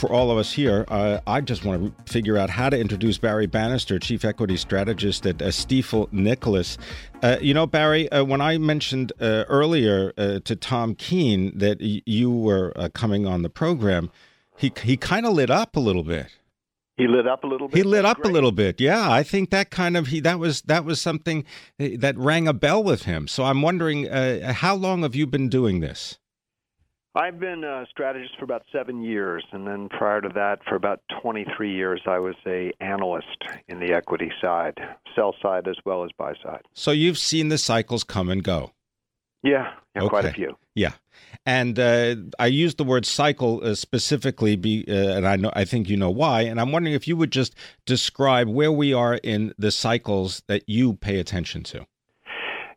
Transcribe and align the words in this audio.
for 0.00 0.10
all 0.10 0.30
of 0.30 0.38
us 0.38 0.50
here, 0.50 0.86
uh, 0.88 1.20
I 1.26 1.42
just 1.42 1.62
want 1.62 1.94
to 2.06 2.12
figure 2.12 2.38
out 2.38 2.48
how 2.48 2.70
to 2.70 2.78
introduce 2.78 3.18
Barry 3.18 3.46
Bannister, 3.46 3.98
Chief 3.98 4.24
Equity 4.24 4.56
Strategist 4.56 5.26
at 5.26 5.42
uh, 5.42 5.48
Stifel 5.48 6.10
Nicolaus. 6.10 6.78
Uh, 7.22 7.36
you 7.42 7.52
know, 7.52 7.66
Barry, 7.66 8.10
uh, 8.10 8.24
when 8.24 8.40
I 8.40 8.56
mentioned 8.56 9.12
uh, 9.20 9.44
earlier 9.48 10.14
uh, 10.16 10.40
to 10.40 10.56
Tom 10.56 10.94
Keene 10.94 11.56
that 11.58 11.80
y- 11.80 12.00
you 12.06 12.30
were 12.30 12.72
uh, 12.76 12.88
coming 12.94 13.26
on 13.26 13.42
the 13.42 13.50
program, 13.50 14.10
he 14.56 14.72
he 14.82 14.96
kind 14.96 15.26
of 15.26 15.34
lit 15.34 15.50
up 15.50 15.76
a 15.76 15.80
little 15.80 16.04
bit. 16.04 16.28
He 16.96 17.06
lit 17.06 17.26
up 17.26 17.44
a 17.44 17.46
little 17.46 17.68
bit. 17.68 17.76
He 17.76 17.82
lit 17.82 18.06
up 18.06 18.18
Great. 18.22 18.30
a 18.30 18.32
little 18.32 18.52
bit. 18.52 18.80
Yeah, 18.80 19.10
I 19.10 19.22
think 19.22 19.50
that 19.50 19.68
kind 19.70 19.98
of 19.98 20.06
he 20.06 20.20
that 20.20 20.38
was 20.38 20.62
that 20.62 20.86
was 20.86 20.98
something 20.98 21.44
that 21.78 22.16
rang 22.16 22.48
a 22.48 22.54
bell 22.54 22.82
with 22.82 23.02
him. 23.02 23.28
So 23.28 23.44
I'm 23.44 23.60
wondering, 23.60 24.06
how 24.06 24.74
long 24.74 25.02
have 25.02 25.14
you 25.14 25.26
been 25.26 25.50
doing 25.50 25.80
this? 25.80 26.18
I've 27.14 27.40
been 27.40 27.64
a 27.64 27.86
strategist 27.90 28.38
for 28.38 28.44
about 28.44 28.62
seven 28.70 29.02
years, 29.02 29.44
and 29.50 29.66
then 29.66 29.88
prior 29.88 30.20
to 30.20 30.28
that, 30.34 30.60
for 30.68 30.76
about 30.76 31.00
23 31.22 31.74
years, 31.74 32.00
I 32.06 32.20
was 32.20 32.36
a 32.46 32.72
analyst 32.80 33.26
in 33.66 33.80
the 33.80 33.92
equity 33.92 34.30
side, 34.40 34.78
sell 35.16 35.34
side 35.42 35.66
as 35.66 35.76
well 35.84 36.04
as 36.04 36.10
buy 36.16 36.34
side. 36.42 36.62
So 36.72 36.92
you've 36.92 37.18
seen 37.18 37.48
the 37.48 37.58
cycles 37.58 38.04
come 38.04 38.28
and 38.28 38.44
go. 38.44 38.70
Yeah, 39.42 39.72
yeah 39.96 40.02
okay. 40.02 40.08
quite 40.08 40.24
a 40.26 40.32
few. 40.32 40.56
Yeah, 40.76 40.92
and 41.44 41.80
uh, 41.80 42.14
I 42.38 42.46
use 42.46 42.76
the 42.76 42.84
word 42.84 43.04
cycle 43.04 43.60
uh, 43.64 43.74
specifically, 43.74 44.54
be, 44.54 44.84
uh, 44.86 45.16
and 45.16 45.26
I 45.26 45.34
know 45.34 45.50
I 45.54 45.64
think 45.64 45.88
you 45.88 45.96
know 45.96 46.10
why. 46.10 46.42
And 46.42 46.60
I'm 46.60 46.70
wondering 46.70 46.94
if 46.94 47.08
you 47.08 47.16
would 47.16 47.32
just 47.32 47.56
describe 47.86 48.48
where 48.48 48.70
we 48.70 48.92
are 48.92 49.14
in 49.14 49.52
the 49.58 49.72
cycles 49.72 50.42
that 50.46 50.68
you 50.68 50.94
pay 50.94 51.18
attention 51.18 51.64
to. 51.64 51.86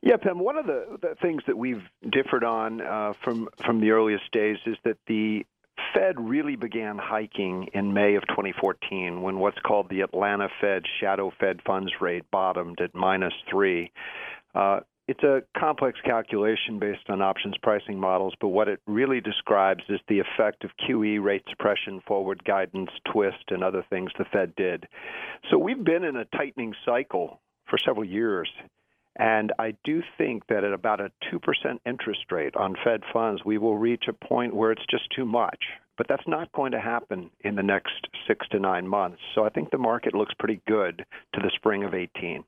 Yeah, 0.05 0.17
Pim. 0.17 0.37
One 0.39 0.57
of 0.57 0.65
the, 0.65 0.97
the 1.01 1.15
things 1.21 1.43
that 1.47 1.57
we've 1.57 1.81
differed 2.11 2.43
on 2.43 2.81
uh, 2.81 3.13
from 3.23 3.47
from 3.65 3.79
the 3.79 3.91
earliest 3.91 4.29
days 4.33 4.57
is 4.65 4.75
that 4.83 4.97
the 5.07 5.45
Fed 5.93 6.19
really 6.19 6.57
began 6.57 6.97
hiking 6.97 7.69
in 7.73 7.93
May 7.93 8.15
of 8.15 8.23
2014 8.27 9.21
when 9.21 9.39
what's 9.39 9.57
called 9.65 9.87
the 9.89 10.01
Atlanta 10.01 10.49
Fed 10.59 10.83
shadow 10.99 11.31
Fed 11.39 11.61
funds 11.65 11.93
rate 12.01 12.25
bottomed 12.31 12.81
at 12.81 12.93
minus 12.93 13.33
three. 13.49 13.93
Uh, 14.53 14.81
it's 15.07 15.23
a 15.23 15.41
complex 15.57 15.97
calculation 16.03 16.79
based 16.79 17.09
on 17.09 17.21
options 17.21 17.55
pricing 17.63 17.97
models, 17.97 18.33
but 18.41 18.49
what 18.49 18.67
it 18.67 18.81
really 18.85 19.21
describes 19.21 19.83
is 19.87 20.01
the 20.09 20.19
effect 20.19 20.65
of 20.65 20.71
QE 20.85 21.23
rate 21.23 21.43
suppression, 21.49 22.01
forward 22.05 22.43
guidance, 22.43 22.89
twist, 23.09 23.45
and 23.51 23.63
other 23.63 23.85
things 23.89 24.11
the 24.17 24.25
Fed 24.33 24.53
did. 24.57 24.85
So 25.49 25.57
we've 25.57 25.83
been 25.83 26.03
in 26.03 26.17
a 26.17 26.25
tightening 26.25 26.73
cycle 26.85 27.39
for 27.69 27.77
several 27.77 28.05
years. 28.05 28.49
And 29.17 29.51
I 29.59 29.75
do 29.83 30.01
think 30.17 30.47
that 30.47 30.63
at 30.63 30.73
about 30.73 30.99
a 30.99 31.11
2% 31.31 31.39
interest 31.85 32.31
rate 32.31 32.55
on 32.55 32.75
Fed 32.83 33.01
funds, 33.11 33.43
we 33.45 33.57
will 33.57 33.77
reach 33.77 34.05
a 34.07 34.25
point 34.25 34.55
where 34.55 34.71
it's 34.71 34.85
just 34.89 35.03
too 35.15 35.25
much. 35.25 35.59
But 35.97 36.07
that's 36.09 36.27
not 36.27 36.51
going 36.53 36.71
to 36.71 36.79
happen 36.79 37.29
in 37.41 37.55
the 37.55 37.61
next 37.61 38.07
six 38.27 38.47
to 38.49 38.59
nine 38.59 38.87
months. 38.87 39.19
So 39.35 39.45
I 39.45 39.49
think 39.49 39.69
the 39.69 39.77
market 39.77 40.15
looks 40.15 40.33
pretty 40.39 40.61
good 40.67 41.05
to 41.35 41.39
the 41.39 41.51
spring 41.55 41.83
of 41.83 41.93
18. 41.93 42.43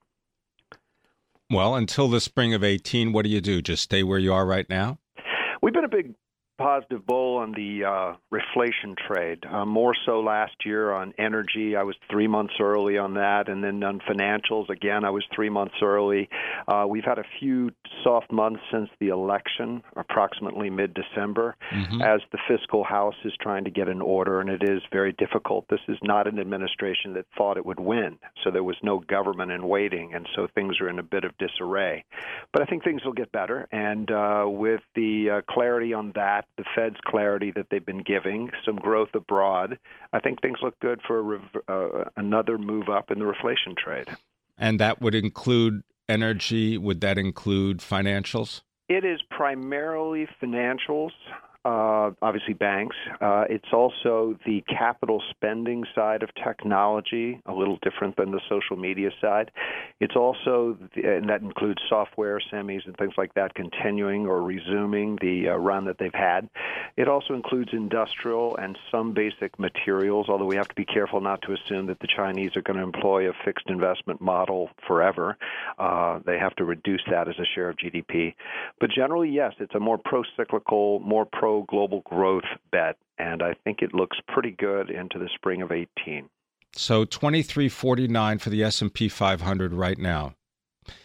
Well, 1.52 1.76
until 1.76 2.08
the 2.08 2.20
spring 2.20 2.56
of 2.56 2.64
18, 2.64 3.14
what 3.14 3.24
do 3.24 3.30
you 3.30 3.42
do? 3.42 3.62
Just 3.62 3.84
stay 3.84 4.02
where 4.02 4.18
you 4.18 4.34
are 4.34 4.48
right 4.48 4.68
now? 4.68 4.98
We've 5.62 5.74
been 5.74 5.86
a 5.86 5.90
big 5.90 6.16
positive 6.58 7.06
bull 7.06 7.38
on 7.38 7.52
the 7.52 7.84
uh, 7.84 8.16
reflation 8.34 8.96
trade. 9.08 9.46
Uh, 9.46 9.66
more 9.66 9.94
so 10.06 10.20
last 10.20 10.54
year 10.66 10.92
on 10.92 11.14
energy, 11.18 11.76
I 11.76 11.84
was 11.84 11.96
three 12.10 12.28
months 12.28 12.54
early 12.60 12.98
on 12.98 13.16
that, 13.16 13.50
and 13.50 13.64
then 13.64 13.84
on 13.84 14.00
financials, 14.00 14.70
again, 14.70 15.04
I 15.04 15.10
was 15.10 15.24
three 15.36 15.50
months 15.50 15.76
early. 15.82 16.30
Uh, 16.68 16.86
we've 16.88 17.04
had 17.04 17.20
a 17.20 17.26
few 17.40 17.72
soft 18.04 18.32
months 18.32 18.62
since 18.72 18.90
the 19.00 19.10
election, 19.10 19.84
approximately 19.96 20.70
mid-December, 20.70 21.56
mm-hmm. 21.74 22.02
as 22.02 22.22
the 22.32 22.40
fiscal 22.48 22.84
house 22.84 23.16
is 23.26 23.34
trying 23.42 23.66
to 23.66 23.72
get 23.72 23.88
an 23.88 24.02
order, 24.02 24.40
and 24.40 24.50
it 24.50 24.64
is 24.64 24.82
very 24.92 25.14
difficult. 25.14 25.66
This 25.70 25.82
is 25.88 25.98
not 26.04 26.28
an 26.28 26.40
administration 26.40 27.14
that 27.14 27.26
thought 27.38 27.58
it 27.58 27.66
would 27.66 27.80
win, 27.80 28.18
so 28.44 28.52
there 28.52 28.64
was 28.64 28.78
no 28.82 29.00
government 29.00 29.52
in 29.52 29.68
waiting, 29.68 30.14
and 30.14 30.28
so 30.36 30.48
things 30.56 30.80
are 30.80 30.90
in 30.90 31.00
a 31.00 31.04
bit 31.04 31.24
of 31.26 31.38
disarray. 31.38 32.06
But 32.54 32.62
I 32.62 32.66
think 32.66 32.84
things 32.84 33.04
will 33.04 33.14
get 33.14 33.32
better, 33.32 33.68
and 33.72 34.10
uh, 34.10 34.46
with 34.48 34.82
the 34.96 35.30
uh, 35.30 35.42
clarity 35.52 35.94
on 35.94 36.12
that 36.16 36.45
the 36.58 36.64
Fed's 36.76 36.98
clarity 37.06 37.52
that 37.56 37.68
they've 37.70 37.86
been 37.86 38.04
giving, 38.04 38.52
some 38.66 38.76
growth 38.76 39.14
abroad, 39.14 39.78
I 40.14 40.20
think 40.20 40.42
things 40.42 40.60
look 40.62 40.80
good 40.80 41.02
for 41.06 41.42
uh, 41.68 42.06
another 42.16 42.58
move 42.58 42.90
up 42.90 43.12
in 43.12 43.20
the 43.20 43.26
reflation 43.26 43.76
trade. 43.78 44.08
And 44.58 44.80
that 44.80 45.02
would 45.02 45.16
include 45.16 45.84
energy? 46.08 46.78
Would 46.78 47.02
that 47.02 47.18
include 47.18 47.80
financials? 47.80 48.62
It 48.88 49.04
is 49.04 49.20
primarily 49.30 50.28
financials 50.42 51.12
uh, 51.66 52.12
obviously 52.22 52.54
banks. 52.54 52.96
Uh, 53.20 53.46
it's 53.50 53.74
also 53.74 54.38
the 54.46 54.64
capital 54.70 55.22
spending 55.32 55.84
side 55.96 56.22
of 56.22 56.30
technology, 56.36 57.42
a 57.48 57.54
little 57.54 57.80
different 57.82 58.16
than 58.18 58.30
the 58.30 58.40
social 58.48 58.78
media 58.78 59.10
side. 59.20 59.50
It's 60.00 60.16
also, 60.16 60.78
the, 60.96 61.18
and 61.18 61.28
that 61.30 61.42
includes 61.42 61.82
software, 61.90 62.40
semis, 62.54 62.86
and 62.86 62.96
things 62.98 63.14
like 63.18 63.34
that, 63.34 63.56
continuing 63.56 64.28
or 64.28 64.44
resuming 64.44 65.18
the 65.22 65.50
uh, 65.50 65.56
run 65.56 65.86
that 65.86 65.98
they've 65.98 66.14
had. 66.14 66.48
It 66.98 67.08
also 67.08 67.34
includes 67.34 67.70
industrial 67.74 68.56
and 68.58 68.78
some 68.92 69.14
basic 69.14 69.58
materials, 69.58 70.30
although 70.30 70.46
we 70.46 70.58
have 70.58 70.68
to 70.68 70.76
be 70.76 70.86
careful 70.86 71.20
not 71.20 71.42
to 71.44 71.54
assume 71.54 71.88
that 71.88 72.00
the 72.00 72.08
Chinese 72.16 72.56
are 72.56 72.62
going 72.62 72.78
to 72.78 72.84
employ 72.84 73.28
a 73.28 73.34
fixed 73.44 73.70
investment 73.70 74.22
model 74.22 74.70
forever. 74.88 75.36
Uh, 75.80 76.20
they 76.26 76.38
have 76.38 76.56
to 76.58 76.64
reduce 76.64 77.02
that 77.10 77.28
as 77.28 77.36
a 77.40 77.46
share 77.56 77.70
of 77.70 77.78
GDP. 77.78 78.36
But 78.80 78.92
generally, 78.92 79.30
yes, 79.30 79.54
it's 79.60 79.74
a 79.74 79.80
more 79.80 79.98
pro 79.98 80.22
cyclical, 80.38 81.00
more 81.00 81.26
pro 81.26 81.55
global 81.64 82.02
growth 82.02 82.44
bet, 82.72 82.98
and 83.18 83.42
I 83.42 83.54
think 83.64 83.82
it 83.82 83.94
looks 83.94 84.18
pretty 84.28 84.52
good 84.52 84.90
into 84.90 85.20
the 85.20 85.30
spring 85.36 85.62
of 85.62 85.72
18. 85.72 86.30
So 86.74 87.06
2349 87.06 88.40
for 88.40 88.50
the 88.50 88.64
S&P 88.64 89.08
500 89.08 89.74
right 89.74 89.98
now. 89.98 90.36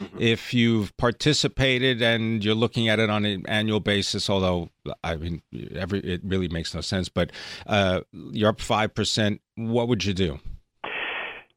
Mm-hmm. 0.01 0.19
If 0.21 0.53
you've 0.53 0.95
participated 0.97 2.03
and 2.03 2.45
you're 2.45 2.55
looking 2.55 2.89
at 2.89 2.99
it 2.99 3.09
on 3.09 3.25
an 3.25 3.47
annual 3.47 3.81
basis, 3.81 4.29
although 4.29 4.69
I 5.03 5.17
mean, 5.17 5.43
every 5.75 6.01
it 6.01 6.21
really 6.23 6.49
makes 6.49 6.75
no 6.75 6.83
sense, 6.83 7.09
but 7.09 7.33
uh, 7.67 8.01
you're 8.13 8.51
up 8.51 8.61
five 8.61 8.95
percent. 8.95 9.41
What 9.55 9.89
would 9.89 10.05
you 10.05 10.13
do? 10.13 10.39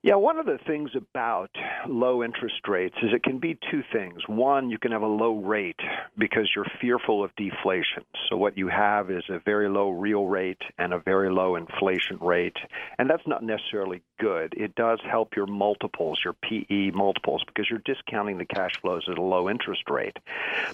Yeah, 0.06 0.16
one 0.16 0.38
of 0.38 0.46
the 0.46 0.58
things 0.68 0.90
about 0.98 1.50
low 1.88 2.26
interest 2.26 2.68
rates 2.68 2.96
is 3.02 3.12
it 3.14 3.24
can 3.24 3.40
be 3.40 3.58
two 3.72 3.84
things. 3.94 4.22
One, 4.28 4.70
you 4.70 4.78
can 4.78 4.92
have 4.92 5.02
a 5.02 5.08
low 5.08 5.38
rate 5.38 5.80
because 6.18 6.52
you're 6.54 6.66
fearful 6.82 7.24
of 7.24 7.32
deflation. 7.38 8.04
So 8.30 8.36
what 8.36 8.58
you 8.58 8.68
have 8.68 9.10
is 9.10 9.24
a 9.30 9.40
very 9.46 9.70
low 9.70 9.92
real 9.92 10.26
rate 10.26 10.62
and 10.78 10.92
a 10.94 11.00
very 11.00 11.32
low 11.32 11.56
inflation 11.56 12.18
rate. 12.20 12.58
And 13.00 13.10
that's 13.10 13.26
not 13.26 13.44
necessarily 13.44 14.02
good. 14.24 14.54
It 14.56 14.74
does 14.76 15.00
help 15.04 15.36
your 15.36 15.48
multiples, 15.48 16.18
your 16.24 16.34
PE 16.34 16.92
multiples, 16.92 17.44
because 17.46 17.70
you're 17.70 17.82
discounting 17.84 18.38
the 18.38 18.46
cash 18.46 18.72
flows 18.82 19.04
at 19.12 19.18
a 19.18 19.22
low 19.22 19.50
interest 19.50 19.90
rate. 19.90 20.18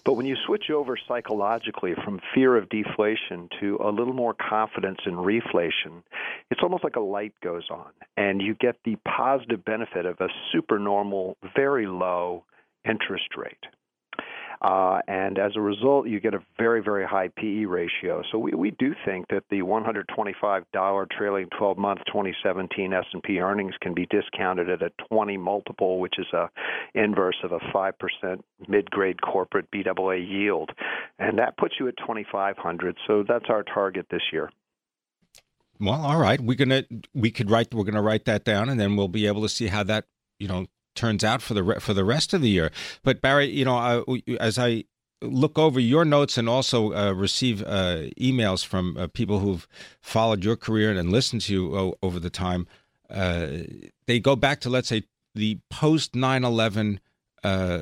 But 0.03 0.13
when 0.13 0.27
you 0.27 0.35
switch 0.45 0.69
over 0.69 0.95
psychologically 1.07 1.95
from 1.95 2.21
fear 2.35 2.55
of 2.55 2.69
deflation 2.69 3.49
to 3.59 3.79
a 3.83 3.89
little 3.89 4.13
more 4.13 4.35
confidence 4.35 4.99
in 5.07 5.15
reflation, 5.15 6.03
it's 6.51 6.61
almost 6.61 6.83
like 6.83 6.95
a 6.95 6.99
light 6.99 7.33
goes 7.41 7.67
on 7.71 7.89
and 8.15 8.39
you 8.39 8.53
get 8.53 8.75
the 8.85 8.97
positive 8.97 9.65
benefit 9.65 10.05
of 10.05 10.21
a 10.21 10.29
supernormal, 10.51 11.35
very 11.55 11.87
low 11.87 12.43
interest 12.87 13.35
rate. 13.35 13.65
Uh, 14.61 14.99
and 15.07 15.39
as 15.39 15.53
a 15.55 15.61
result, 15.61 16.07
you 16.07 16.19
get 16.19 16.33
a 16.33 16.39
very, 16.57 16.81
very 16.81 17.05
high 17.05 17.29
PE 17.29 17.63
ratio. 17.63 18.21
So 18.29 18.37
we, 18.37 18.51
we 18.51 18.71
do 18.71 18.93
think 19.05 19.27
that 19.29 19.43
the 19.49 19.61
$125 19.61 21.07
trailing 21.17 21.47
12-month 21.59 21.99
2017 22.07 22.93
S&P 22.93 23.39
earnings 23.39 23.73
can 23.79 23.93
be 23.93 24.05
discounted 24.07 24.69
at 24.69 24.81
a 24.81 24.91
20 25.07 25.37
multiple, 25.37 25.99
which 25.99 26.15
is 26.19 26.27
a 26.33 26.49
inverse 26.93 27.37
of 27.43 27.53
a 27.53 27.59
5% 27.59 27.93
mid-grade 28.67 29.21
corporate 29.21 29.67
BAA 29.71 30.11
yield, 30.11 30.71
and 31.19 31.39
that 31.39 31.57
puts 31.57 31.75
you 31.79 31.87
at 31.87 31.95
2,500. 31.97 32.97
So 33.07 33.23
that's 33.25 33.45
our 33.49 33.63
target 33.63 34.07
this 34.11 34.23
year. 34.33 34.51
Well, 35.79 36.01
all 36.01 36.19
right. 36.19 36.41
We're 36.41 36.57
gonna 36.57 36.83
we 37.13 37.31
could 37.31 37.49
write 37.49 37.73
we're 37.73 37.85
gonna 37.85 38.01
write 38.01 38.25
that 38.25 38.43
down, 38.43 38.67
and 38.67 38.77
then 38.77 38.97
we'll 38.97 39.07
be 39.07 39.27
able 39.27 39.41
to 39.43 39.49
see 39.49 39.67
how 39.67 39.83
that 39.83 40.05
you 40.37 40.49
know 40.49 40.65
turns 40.95 41.23
out 41.23 41.41
for 41.41 41.53
the 41.53 41.63
re- 41.63 41.79
for 41.79 41.93
the 41.93 42.03
rest 42.03 42.33
of 42.33 42.41
the 42.41 42.49
year. 42.49 42.71
But 43.03 43.21
Barry, 43.21 43.49
you 43.49 43.65
know, 43.65 43.77
uh, 43.77 44.17
as 44.39 44.57
I 44.57 44.85
look 45.21 45.57
over 45.59 45.79
your 45.79 46.05
notes 46.05 46.37
and 46.37 46.47
also 46.47 46.93
uh, 46.93 47.11
receive 47.13 47.61
uh, 47.63 48.07
emails 48.19 48.65
from 48.65 48.97
uh, 48.97 49.07
people 49.07 49.39
who've 49.39 49.67
followed 50.01 50.43
your 50.43 50.55
career 50.55 50.91
and 50.91 51.11
listened 51.11 51.41
to 51.43 51.53
you 51.53 51.77
o- 51.77 51.95
over 52.01 52.19
the 52.19 52.29
time, 52.29 52.67
uh, 53.09 53.47
they 54.07 54.19
go 54.19 54.35
back 54.35 54.61
to 54.61 54.69
let's 54.69 54.87
say 54.87 55.03
the 55.35 55.59
post 55.69 56.13
9/11 56.13 56.99
uh, 57.43 57.81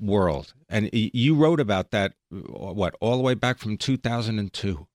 world, 0.00 0.54
and 0.68 0.90
you 0.92 1.34
wrote 1.34 1.60
about 1.60 1.90
that. 1.90 2.14
What 2.30 2.94
all 3.00 3.16
the 3.16 3.22
way 3.22 3.34
back 3.34 3.58
from 3.58 3.76
2002. 3.76 4.86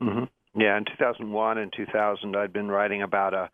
Mm-hmm. 0.00 0.24
Yeah, 0.60 0.76
in 0.76 0.84
2001 0.84 1.58
and 1.58 1.72
2000, 1.76 2.36
I'd 2.36 2.52
been 2.52 2.70
writing 2.70 3.02
about 3.02 3.34
a 3.34 3.50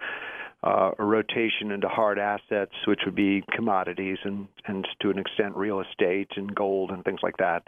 uh, 0.63 0.91
a 0.99 1.05
rotation 1.05 1.71
into 1.71 1.89
hard 1.89 2.19
assets, 2.19 2.73
which 2.87 3.01
would 3.05 3.15
be 3.15 3.43
commodities 3.55 4.19
and, 4.25 4.47
and 4.67 4.87
to 5.01 5.11
an 5.11 5.19
extent 5.19 5.57
real 5.57 5.81
estate 5.81 6.29
and 6.37 6.55
gold 6.55 6.91
and 6.91 7.05
things 7.05 7.21
like 7.23 7.37
that, 7.39 7.63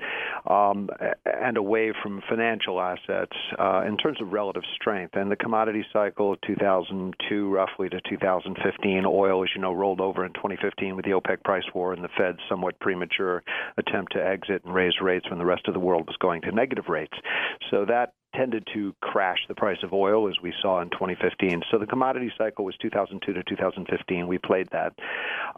um, 0.51 0.89
and 1.25 1.57
away 1.57 1.93
from 2.03 2.23
financial 2.29 2.81
assets 2.81 3.37
uh, 3.59 3.83
in 3.87 3.97
terms 3.97 4.21
of 4.21 4.33
relative 4.33 4.63
strength. 4.75 5.15
And 5.17 5.31
the 5.31 5.37
commodity 5.37 5.85
cycle, 5.93 6.35
of 6.35 6.41
2002 6.43 7.51
roughly 7.51 7.89
to 7.89 8.01
2015, 8.09 9.05
oil, 9.07 9.43
as 9.43 9.51
you 9.55 9.61
know, 9.61 9.73
rolled 9.73 10.01
over 10.01 10.25
in 10.25 10.33
2015 10.35 10.97
with 10.97 11.05
the 11.05 11.13
OPEC 11.13 11.43
price 11.45 11.65
war 11.75 11.93
and 11.93 12.05
the 12.05 12.09
Fed's 12.17 12.39
somewhat 12.49 12.79
premature 12.81 13.43
attempt 13.79 14.13
to 14.13 14.25
exit 14.25 14.65
and 14.65 14.75
raise 14.75 15.01
rates 15.01 15.29
when 15.31 15.39
the 15.39 15.45
rest 15.45 15.67
of 15.67 15.75
the 15.75 15.81
world 15.81 16.07
was 16.07 16.17
going 16.21 16.43
to 16.43 16.53
negative 16.53 16.85
rates. 16.89 17.17
So 17.71 17.85
that 17.87 18.13
tended 18.35 18.67
to 18.75 18.95
crash 19.01 19.39
the 19.49 19.55
price 19.55 19.79
of 19.83 19.93
oil 19.93 20.29
as 20.29 20.35
we 20.43 20.53
saw 20.61 20.81
in 20.81 20.91
2015. 20.91 21.63
So 21.71 21.79
the 21.79 21.87
commodity 21.87 22.33
cycle 22.37 22.65
was 22.65 22.75
2002 22.81 23.33
to 23.33 23.43
2015. 23.43 24.27
We 24.27 24.39
played 24.39 24.69
that. 24.73 24.93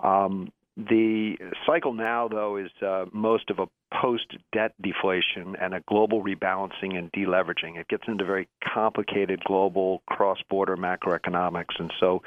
Um, 0.03 0.53
the 0.77 1.37
cycle 1.67 1.93
now, 1.93 2.27
though, 2.29 2.57
is 2.57 2.71
uh, 2.83 3.05
most 3.13 3.51
of 3.51 3.61
a 3.61 3.67
post 4.01 4.27
debt 4.53 4.73
deflation 4.83 5.55
and 5.61 5.73
a 5.73 5.81
global 5.89 6.23
rebalancing 6.23 6.99
and 6.99 7.13
deleveraging. 7.13 7.79
It 7.79 7.87
gets 7.89 8.03
into 8.09 8.25
very 8.25 8.49
complicated 8.73 9.43
global 9.45 10.03
cross 10.09 10.39
border 10.51 10.77
macroeconomics. 10.77 11.79
And 11.79 11.93
so 12.01 12.23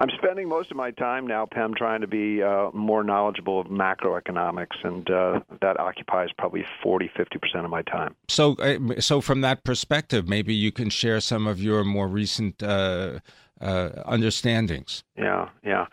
I'm 0.00 0.08
spending 0.18 0.48
most 0.48 0.72
of 0.72 0.76
my 0.76 0.90
time 0.90 1.28
now, 1.28 1.46
Pim, 1.46 1.74
trying 1.74 2.00
to 2.00 2.08
be 2.08 2.42
uh, 2.42 2.70
more 2.72 3.04
knowledgeable 3.04 3.60
of 3.60 3.68
macroeconomics, 3.68 4.82
and 4.82 5.08
uh, 5.08 5.40
that 5.60 5.78
occupies 5.78 6.30
probably 6.36 6.64
40, 6.82 7.08
50% 7.16 7.64
of 7.64 7.70
my 7.70 7.82
time. 7.82 8.16
So, 8.28 8.54
uh, 8.54 9.00
so 9.00 9.20
from 9.20 9.42
that 9.42 9.62
perspective, 9.62 10.28
maybe 10.28 10.54
you 10.54 10.72
can 10.72 10.90
share 10.90 11.20
some 11.20 11.46
of 11.46 11.60
your 11.60 11.84
more 11.84 12.08
recent 12.08 12.62
uh, 12.62 13.20
uh, 13.60 13.90
understandings. 14.06 15.04
Yeah, 15.16 15.50
yeah. 15.64 15.86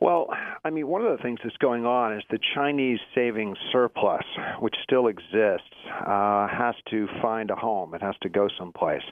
Well, 0.00 0.30
I 0.64 0.70
mean, 0.70 0.86
one 0.86 1.04
of 1.04 1.16
the 1.16 1.22
things 1.22 1.40
that's 1.42 1.56
going 1.56 1.84
on 1.84 2.16
is 2.16 2.22
the 2.30 2.38
Chinese 2.54 3.00
savings 3.16 3.58
surplus, 3.72 4.22
which 4.60 4.76
still 4.84 5.08
exists, 5.08 5.74
uh, 6.06 6.46
has 6.46 6.76
to 6.90 7.08
find 7.20 7.50
a 7.50 7.56
home. 7.56 7.94
It 7.94 8.02
has 8.02 8.14
to 8.22 8.28
go 8.28 8.48
someplace. 8.56 9.02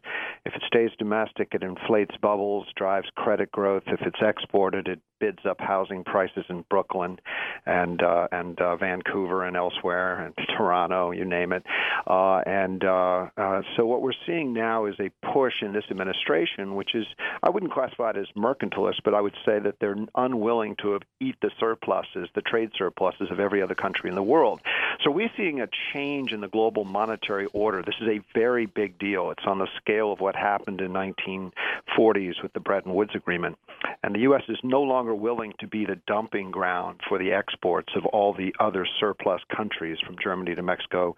If 0.47 0.55
it 0.55 0.62
stays 0.69 0.91
domestic, 0.97 1.49
it 1.52 1.64
inflates 1.64 2.14
bubbles, 2.23 2.69
drives 2.76 3.08
credit 3.17 3.50
growth. 3.50 3.82
If 3.88 4.00
it's 4.02 4.20
exported, 4.23 4.87
it 4.87 5.00
bids 5.20 5.40
up 5.49 5.61
housing 5.61 6.02
prices 6.02 6.44
in 6.49 6.64
Brooklyn 6.69 7.20
and 7.67 8.02
uh, 8.02 8.28
and 8.32 8.61
uh, 8.61 8.76
Vancouver 8.76 9.44
and 9.44 9.56
elsewhere 9.56 10.25
and 10.25 10.34
Toronto, 10.56 11.12
you 11.12 11.25
name 11.25 11.52
it. 11.52 11.62
Uh, 12.06 12.38
and 12.46 12.82
uh, 12.84 13.28
uh, 13.37 13.62
so 13.76 13.87
what 13.87 14.02
we're 14.02 14.12
seeing 14.26 14.52
now 14.52 14.87
is 14.87 14.94
a 14.99 15.11
push 15.32 15.55
in 15.62 15.72
this 15.72 15.84
administration, 15.90 16.75
which 16.75 16.94
is 16.94 17.06
I 17.43 17.50
wouldn't 17.50 17.72
classify 17.72 18.11
it 18.11 18.17
as 18.17 18.26
mercantilist, 18.37 19.02
but 19.05 19.14
I 19.14 19.20
would 19.20 19.37
say 19.44 19.58
that 19.58 19.76
they're 19.81 19.96
unwilling 20.14 20.76
to 20.82 20.99
eat 21.20 21.37
the 21.43 21.50
surpluses, 21.61 22.28
the 22.34 22.43
trade 22.43 22.70
surpluses 22.76 23.31
of 23.31 23.38
every 23.38 23.62
other 23.62 23.75
country 23.75 24.08
in 24.08 24.16
the 24.16 24.23
world. 24.23 24.61
So 25.05 25.11
we're 25.11 25.31
seeing 25.37 25.61
a 25.61 25.69
change 25.93 26.32
in 26.32 26.40
the 26.40 26.49
global 26.49 26.84
monetary 26.84 27.46
order. 27.52 27.82
This 27.82 27.94
is 28.00 28.08
a 28.08 28.20
very 28.34 28.66
big 28.66 28.99
deal. 28.99 29.31
It's 29.31 29.46
on 29.46 29.58
the 29.58 29.69
scale 29.76 30.12
of 30.12 30.20
what 30.20 30.34
happened 30.34 30.81
in 30.81 30.93
1940s 30.93 32.43
with 32.43 32.52
the 32.52 32.61
Bretton 32.61 32.94
Woods 32.94 33.12
Agreement, 33.14 33.58
and 34.02 34.14
the 34.14 34.20
U.S. 34.20 34.43
is 34.49 34.58
no 34.62 34.82
longer 34.82 35.09
longer 35.10 35.22
willing 35.22 35.52
to 35.58 35.66
be 35.66 35.84
the 35.84 36.00
dumping 36.06 36.50
ground 36.50 37.00
for 37.08 37.18
the 37.18 37.32
exports 37.32 37.92
of 37.96 38.04
all 38.06 38.32
the 38.32 38.54
other 38.60 38.86
surplus 38.98 39.40
countries 39.54 39.98
from 40.04 40.16
Germany 40.22 40.54
to 40.54 40.62
Mexico 40.62 41.14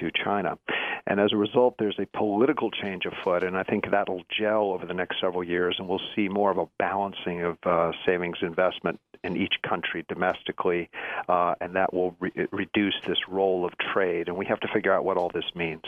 to 0.00 0.10
China. 0.24 0.58
And 1.06 1.20
as 1.20 1.32
a 1.32 1.36
result, 1.36 1.76
there's 1.78 1.98
a 1.98 2.06
political 2.16 2.70
change 2.70 3.04
afoot, 3.06 3.44
and 3.44 3.56
I 3.56 3.62
think 3.62 3.84
that'll 3.90 4.22
gel 4.36 4.72
over 4.72 4.86
the 4.86 4.94
next 4.94 5.20
several 5.20 5.44
years, 5.44 5.76
and 5.78 5.88
we'll 5.88 6.00
see 6.14 6.28
more 6.28 6.50
of 6.50 6.58
a 6.58 6.66
balancing 6.78 7.42
of 7.42 7.56
uh, 7.64 7.92
savings 8.04 8.38
investment 8.42 9.00
in 9.22 9.36
each 9.36 9.54
country 9.68 10.04
domestically, 10.08 10.88
uh, 11.28 11.54
and 11.60 11.76
that 11.76 11.92
will 11.92 12.16
re- 12.18 12.32
reduce 12.50 12.96
this 13.06 13.18
role 13.28 13.64
of 13.64 13.72
trade. 13.92 14.28
And 14.28 14.36
we 14.36 14.46
have 14.46 14.60
to 14.60 14.68
figure 14.72 14.92
out 14.92 15.04
what 15.04 15.16
all 15.16 15.30
this 15.32 15.50
means. 15.54 15.84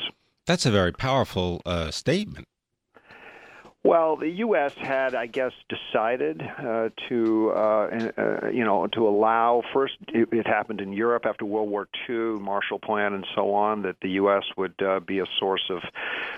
That's 0.46 0.64
a 0.64 0.70
very 0.70 0.92
powerful 0.92 1.60
uh, 1.66 1.90
statement. 1.90 2.46
Well, 3.88 4.16
the 4.16 4.28
U.S. 4.28 4.74
had, 4.76 5.14
I 5.14 5.24
guess, 5.24 5.52
decided 5.70 6.42
uh, 6.42 6.90
to, 7.08 7.52
uh, 7.56 8.10
uh, 8.18 8.48
you 8.48 8.62
know, 8.62 8.86
to 8.88 9.08
allow. 9.08 9.62
First, 9.72 9.94
it, 10.08 10.28
it, 10.30 10.46
happened 10.46 10.82
in 10.82 10.92
Europe 10.92 11.24
after 11.24 11.46
World 11.46 11.70
War 11.70 11.88
II, 12.06 12.38
Marshall 12.38 12.80
Plan, 12.80 13.14
and 13.14 13.26
so 13.34 13.54
on, 13.54 13.80
that 13.84 13.96
the 14.02 14.10
U.S. 14.10 14.44
would 14.58 14.74
uh, 14.82 15.00
be 15.00 15.20
a 15.20 15.26
source 15.38 15.70
of 15.70 15.82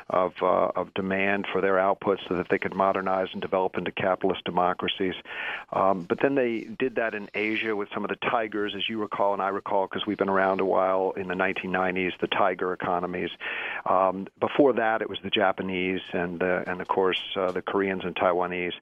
of, 0.09 0.33
uh, 0.43 0.71
of 0.77 0.95
demand 0.95 1.47
for 1.51 1.61
their 1.61 1.75
outputs, 1.75 2.21
so 2.29 2.37
that 2.37 2.49
they 2.51 2.59
could 2.59 2.75
modernize 2.75 3.29
and 3.33 3.43
develop 3.43 3.77
into 3.77 3.91
capitalist 3.91 4.45
democracies. 4.45 5.15
Um, 5.73 6.03
but 6.09 6.21
then 6.23 6.37
they 6.37 6.69
did 6.79 6.95
that 6.97 7.17
in 7.17 7.31
Asia 7.35 7.75
with 7.75 7.89
some 7.93 8.05
of 8.05 8.11
the 8.11 8.31
tigers, 8.31 8.75
as 8.77 8.89
you 8.89 9.01
recall, 9.01 9.33
and 9.33 9.43
I 9.43 9.49
recall, 9.49 9.89
because 9.89 10.07
we've 10.07 10.19
been 10.19 10.29
around 10.29 10.61
a 10.61 10.65
while 10.65 11.15
in 11.17 11.27
the 11.27 11.35
1990s, 11.35 12.13
the 12.21 12.29
tiger 12.29 12.73
economies. 12.73 13.31
Um, 13.87 14.29
before 14.39 14.75
that, 14.75 15.03
it 15.03 15.11
was 15.11 15.19
the 15.25 15.31
Japanese, 15.31 16.03
and 16.13 16.41
and 16.43 16.81
of 16.81 16.87
course 16.87 17.21
uh, 17.41 17.53
the 17.53 17.63
Koreans 17.63 18.03
and 18.05 18.15
Taiwanese. 18.15 18.73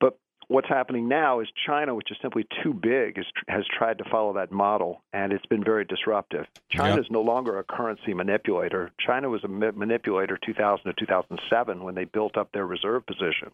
But 0.00 0.18
what's 0.48 0.68
happening 0.68 1.08
now 1.08 1.40
is 1.40 1.48
China, 1.66 1.94
which 1.94 2.10
is 2.10 2.16
simply 2.20 2.46
too 2.62 2.72
big, 2.72 3.18
is, 3.18 3.24
has 3.48 3.64
tried 3.76 3.98
to 3.98 4.04
follow 4.10 4.34
that 4.34 4.52
model, 4.52 5.02
and 5.12 5.32
it's 5.32 5.46
been 5.46 5.64
very 5.64 5.84
disruptive. 5.84 6.46
China 6.70 7.00
is 7.00 7.06
no 7.10 7.22
longer 7.22 7.58
a 7.58 7.64
currency 7.64 8.14
manipulator. 8.14 8.90
China 9.04 9.30
was 9.30 9.42
a 9.44 9.48
ma- 9.48 9.72
manipulator 9.74 10.38
2000 10.44 10.84
to 10.84 10.92
2007 10.98 11.82
when 11.82 11.94
they 11.94 12.04
built 12.04 12.36
up 12.36 12.50
their 12.52 12.66
reserve 12.66 13.04
position. 13.06 13.50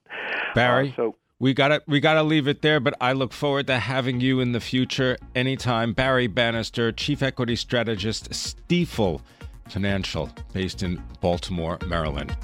Barry, 0.55 0.90
uh, 0.90 0.96
so 0.96 1.14
we 1.38 1.55
gotta 1.55 1.82
we 1.87 2.00
gotta 2.00 2.22
leave 2.22 2.49
it 2.49 2.62
there. 2.62 2.81
But 2.81 2.94
I 3.00 3.12
look 3.12 3.32
forward 3.32 3.69
to 3.69 3.78
having 3.78 4.20
you 4.20 4.40
in 4.40 4.52
the 4.52 4.60
future 4.60 5.16
anytime. 5.34 5.93
Barry 5.93 6.26
Bannister, 6.26 6.90
Chief 6.93 7.22
Equity 7.22 7.56
Strategist, 7.56 8.31
Stifel 8.31 9.20
Financial, 9.69 10.31
based 10.52 10.82
in 10.82 11.02
Baltimore, 11.20 11.78
Maryland. 11.87 12.37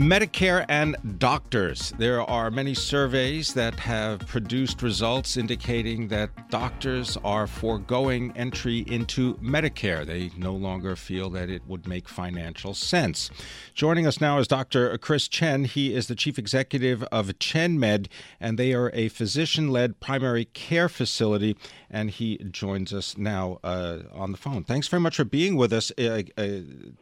Medicare 0.00 0.64
and 0.70 0.96
doctors. 1.18 1.92
There 1.98 2.22
are 2.22 2.50
many 2.50 2.72
surveys 2.72 3.52
that 3.52 3.78
have 3.80 4.20
produced 4.20 4.80
results 4.80 5.36
indicating 5.36 6.08
that 6.08 6.48
doctors 6.48 7.18
are 7.22 7.46
foregoing 7.46 8.32
entry 8.34 8.78
into 8.88 9.34
Medicare. 9.34 10.06
They 10.06 10.30
no 10.38 10.54
longer 10.54 10.96
feel 10.96 11.28
that 11.30 11.50
it 11.50 11.60
would 11.66 11.86
make 11.86 12.08
financial 12.08 12.72
sense. 12.72 13.30
Joining 13.74 14.06
us 14.06 14.22
now 14.22 14.38
is 14.38 14.48
Dr. 14.48 14.96
Chris 14.96 15.28
Chen. 15.28 15.66
He 15.66 15.94
is 15.94 16.06
the 16.06 16.14
chief 16.14 16.38
executive 16.38 17.02
of 17.12 17.26
ChenMed, 17.38 18.08
and 18.40 18.58
they 18.58 18.72
are 18.72 18.90
a 18.94 19.08
physician 19.08 19.68
led 19.68 20.00
primary 20.00 20.46
care 20.46 20.88
facility. 20.88 21.58
And 21.90 22.08
he 22.08 22.38
joins 22.38 22.94
us 22.94 23.18
now 23.18 23.58
uh, 23.62 23.98
on 24.12 24.30
the 24.32 24.38
phone. 24.38 24.64
Thanks 24.64 24.88
very 24.88 25.00
much 25.00 25.16
for 25.16 25.24
being 25.24 25.56
with 25.56 25.72
us, 25.72 25.92
uh, 25.98 26.22
uh, 26.38 26.48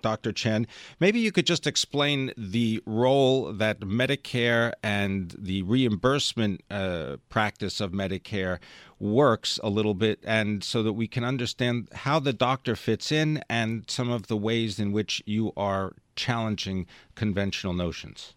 Dr. 0.02 0.32
Chen. 0.32 0.66
Maybe 0.98 1.20
you 1.20 1.30
could 1.30 1.46
just 1.46 1.66
explain 1.66 2.32
the 2.36 2.82
role 2.88 3.52
that 3.52 3.80
Medicare 3.80 4.72
and 4.82 5.34
the 5.38 5.62
reimbursement 5.62 6.62
uh, 6.70 7.18
practice 7.28 7.80
of 7.80 7.92
Medicare 7.92 8.58
works 8.98 9.60
a 9.62 9.68
little 9.68 9.94
bit, 9.94 10.18
and 10.24 10.64
so 10.64 10.82
that 10.82 10.94
we 10.94 11.06
can 11.06 11.22
understand 11.22 11.88
how 11.92 12.18
the 12.18 12.32
doctor 12.32 12.74
fits 12.74 13.12
in 13.12 13.42
and 13.48 13.88
some 13.88 14.10
of 14.10 14.26
the 14.26 14.36
ways 14.36 14.80
in 14.80 14.90
which 14.90 15.22
you 15.26 15.52
are 15.56 15.92
challenging 16.16 16.86
conventional 17.14 17.74
notions. 17.74 18.34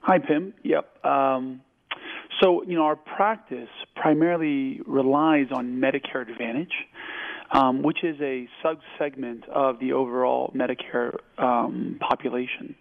Hi, 0.00 0.18
Pim. 0.18 0.54
Yep. 0.62 1.04
Um, 1.04 1.60
so, 2.40 2.62
you 2.62 2.76
know, 2.76 2.84
our 2.84 2.96
practice 2.96 3.68
primarily 3.96 4.80
relies 4.86 5.46
on 5.52 5.80
Medicare 5.80 6.22
Advantage 6.30 6.72
um, 7.52 7.82
which 7.82 8.04
is 8.04 8.16
a 8.20 8.48
subsegment 8.64 9.48
of 9.48 9.78
the 9.80 9.92
overall 9.92 10.52
Medicare 10.54 11.16
um, 11.38 11.98
population. 12.00 12.74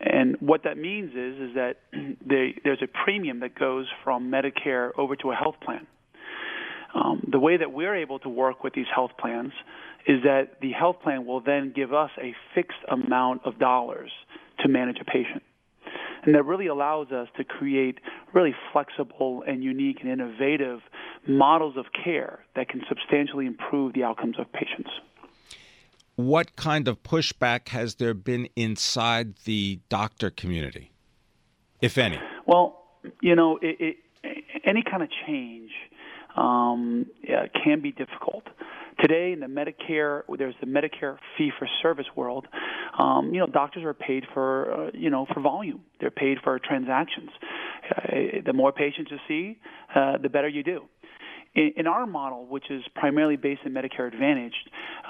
And 0.00 0.36
what 0.40 0.64
that 0.64 0.76
means 0.76 1.12
is 1.12 1.50
is 1.50 1.54
that 1.54 1.76
they, 2.26 2.54
there's 2.64 2.82
a 2.82 3.04
premium 3.04 3.40
that 3.40 3.58
goes 3.58 3.86
from 4.04 4.30
Medicare 4.30 4.90
over 4.98 5.16
to 5.16 5.30
a 5.30 5.34
health 5.34 5.56
plan. 5.64 5.86
Um, 6.94 7.22
the 7.30 7.38
way 7.38 7.56
that 7.56 7.72
we're 7.72 7.96
able 7.96 8.18
to 8.20 8.28
work 8.28 8.64
with 8.64 8.72
these 8.72 8.86
health 8.94 9.10
plans 9.18 9.52
is 10.06 10.22
that 10.22 10.60
the 10.62 10.72
health 10.72 10.96
plan 11.02 11.26
will 11.26 11.40
then 11.40 11.72
give 11.74 11.92
us 11.92 12.10
a 12.22 12.34
fixed 12.54 12.78
amount 12.90 13.42
of 13.44 13.58
dollars 13.58 14.10
to 14.60 14.68
manage 14.68 14.96
a 15.00 15.04
patient. 15.04 15.42
And 16.24 16.34
that 16.34 16.44
really 16.44 16.66
allows 16.66 17.12
us 17.12 17.28
to 17.36 17.44
create 17.44 17.98
really 18.32 18.54
flexible 18.72 19.44
and 19.46 19.62
unique 19.62 19.98
and 20.00 20.10
innovative 20.10 20.80
models 21.28 21.76
of 21.76 21.86
care 22.04 22.44
that 22.54 22.68
can 22.68 22.82
substantially 22.88 23.46
improve 23.46 23.92
the 23.94 24.04
outcomes 24.04 24.38
of 24.38 24.50
patients. 24.52 24.90
what 26.16 26.56
kind 26.56 26.88
of 26.88 27.02
pushback 27.02 27.68
has 27.68 27.96
there 27.96 28.14
been 28.14 28.48
inside 28.56 29.34
the 29.44 29.78
doctor 29.88 30.30
community, 30.30 30.90
if 31.80 31.98
any? 31.98 32.18
Well, 32.46 32.82
you 33.22 33.36
know, 33.36 33.58
it, 33.60 33.96
it, 34.24 34.44
any 34.64 34.82
kind 34.82 35.02
of 35.02 35.10
change 35.26 35.70
um, 36.36 37.06
yeah, 37.22 37.46
can 37.62 37.80
be 37.82 37.92
difficult. 37.92 38.44
Today, 38.98 39.32
in 39.32 39.40
the 39.40 39.46
Medicare, 39.46 40.22
there's 40.38 40.54
the 40.58 40.66
Medicare 40.66 41.18
fee-for-service 41.36 42.06
world. 42.16 42.46
Um, 42.98 43.34
you 43.34 43.40
know, 43.40 43.46
doctors 43.46 43.84
are 43.84 43.92
paid 43.92 44.24
for, 44.32 44.72
uh, 44.72 44.90
you 44.94 45.10
know, 45.10 45.26
for 45.34 45.40
volume. 45.40 45.82
They're 46.00 46.10
paid 46.10 46.38
for 46.42 46.58
transactions. 46.58 47.28
Uh, 47.94 48.40
the 48.44 48.54
more 48.54 48.72
patients 48.72 49.10
you 49.10 49.18
see, 49.28 49.58
uh, 49.94 50.16
the 50.16 50.30
better 50.30 50.48
you 50.48 50.62
do. 50.62 50.86
In, 51.56 51.72
in 51.76 51.86
our 51.86 52.06
model, 52.06 52.46
which 52.46 52.70
is 52.70 52.82
primarily 52.94 53.36
based 53.36 53.62
in 53.64 53.72
Medicare 53.72 54.06
Advantage, 54.06 54.54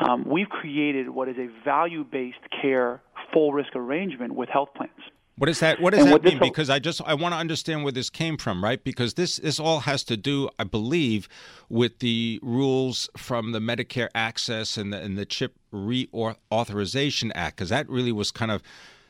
um, 0.00 0.24
we've 0.26 0.48
created 0.48 1.10
what 1.10 1.28
is 1.28 1.36
a 1.36 1.48
value-based 1.64 2.38
care 2.62 3.02
full 3.32 3.52
risk 3.52 3.74
arrangement 3.74 4.34
with 4.34 4.48
health 4.48 4.68
plans. 4.76 4.92
What 5.38 5.48
does 5.48 5.60
that 5.60 5.82
What 5.82 5.92
does 5.92 6.04
and 6.04 6.14
that 6.14 6.24
mean? 6.24 6.38
because 6.38 6.70
I 6.70 6.78
just 6.78 7.02
I 7.04 7.12
want 7.12 7.34
to 7.34 7.36
understand 7.36 7.82
where 7.82 7.92
this 7.92 8.08
came 8.08 8.38
from, 8.38 8.64
right? 8.64 8.82
Because 8.82 9.14
this 9.14 9.36
this 9.36 9.60
all 9.60 9.80
has 9.80 10.02
to 10.04 10.16
do, 10.16 10.48
I 10.58 10.64
believe, 10.64 11.28
with 11.68 11.98
the 11.98 12.40
rules 12.42 13.10
from 13.18 13.52
the 13.52 13.58
Medicare 13.58 14.08
Access 14.14 14.78
and 14.78 14.94
the 14.94 14.98
and 14.98 15.18
the 15.18 15.26
CHIP 15.26 15.54
Reauthorization 15.74 17.32
Act, 17.34 17.56
because 17.56 17.68
that 17.68 17.86
really 17.90 18.12
was 18.12 18.30
kind 18.30 18.50
of 18.50 18.62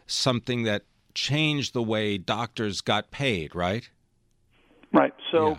something 0.09 0.65
that 0.65 0.83
changed 1.15 1.75
the 1.75 1.83
way 1.83 2.19
doctors 2.19 2.81
got 2.81 3.13
paid, 3.13 3.55
right? 3.55 3.89
Right. 4.93 5.15
So. 5.31 5.51
Yeah. 5.51 5.57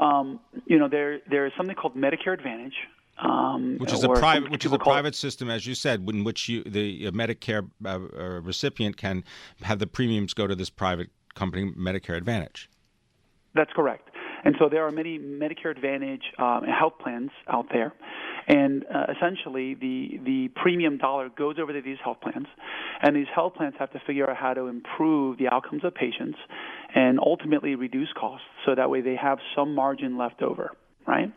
Um, 0.00 0.40
you 0.66 0.78
know, 0.78 0.88
there 0.88 1.20
there 1.28 1.46
is 1.46 1.52
something 1.56 1.76
called 1.76 1.96
Medicare 1.96 2.32
Advantage, 2.32 2.74
um, 3.18 3.76
which 3.78 3.92
is 3.92 4.04
a 4.04 4.08
private, 4.08 4.50
which 4.50 4.64
is 4.64 4.72
a 4.72 4.78
private 4.78 5.14
system, 5.14 5.50
as 5.50 5.66
you 5.66 5.74
said, 5.74 6.08
in 6.08 6.24
which 6.24 6.48
you, 6.48 6.62
the 6.64 7.10
Medicare 7.10 7.68
uh, 7.84 7.88
uh, 7.88 8.40
recipient 8.40 8.96
can 8.96 9.24
have 9.62 9.78
the 9.78 9.86
premiums 9.86 10.34
go 10.34 10.46
to 10.46 10.54
this 10.54 10.70
private 10.70 11.10
company, 11.34 11.70
Medicare 11.72 12.16
Advantage. 12.16 12.70
That's 13.54 13.72
correct. 13.74 14.08
And 14.44 14.56
so 14.58 14.68
there 14.68 14.84
are 14.84 14.90
many 14.90 15.18
Medicare 15.18 15.70
Advantage 15.70 16.22
um, 16.38 16.64
health 16.64 16.94
plans 17.00 17.30
out 17.48 17.66
there, 17.72 17.92
and 18.48 18.84
uh, 18.84 19.06
essentially 19.16 19.74
the 19.74 20.20
the 20.24 20.48
premium 20.56 20.98
dollar 20.98 21.28
goes 21.28 21.56
over 21.60 21.72
to 21.72 21.82
these 21.82 21.98
health 22.02 22.18
plans, 22.20 22.46
and 23.02 23.14
these 23.14 23.26
health 23.34 23.54
plans 23.54 23.74
have 23.78 23.90
to 23.92 24.00
figure 24.06 24.28
out 24.28 24.36
how 24.36 24.54
to 24.54 24.66
improve 24.66 25.38
the 25.38 25.48
outcomes 25.48 25.84
of 25.84 25.94
patients, 25.94 26.38
and 26.94 27.18
ultimately 27.18 27.74
reduce 27.74 28.12
costs, 28.18 28.46
so 28.66 28.74
that 28.74 28.90
way 28.90 29.00
they 29.00 29.16
have 29.16 29.38
some 29.56 29.74
margin 29.74 30.18
left 30.18 30.42
over, 30.42 30.72
right? 31.06 31.32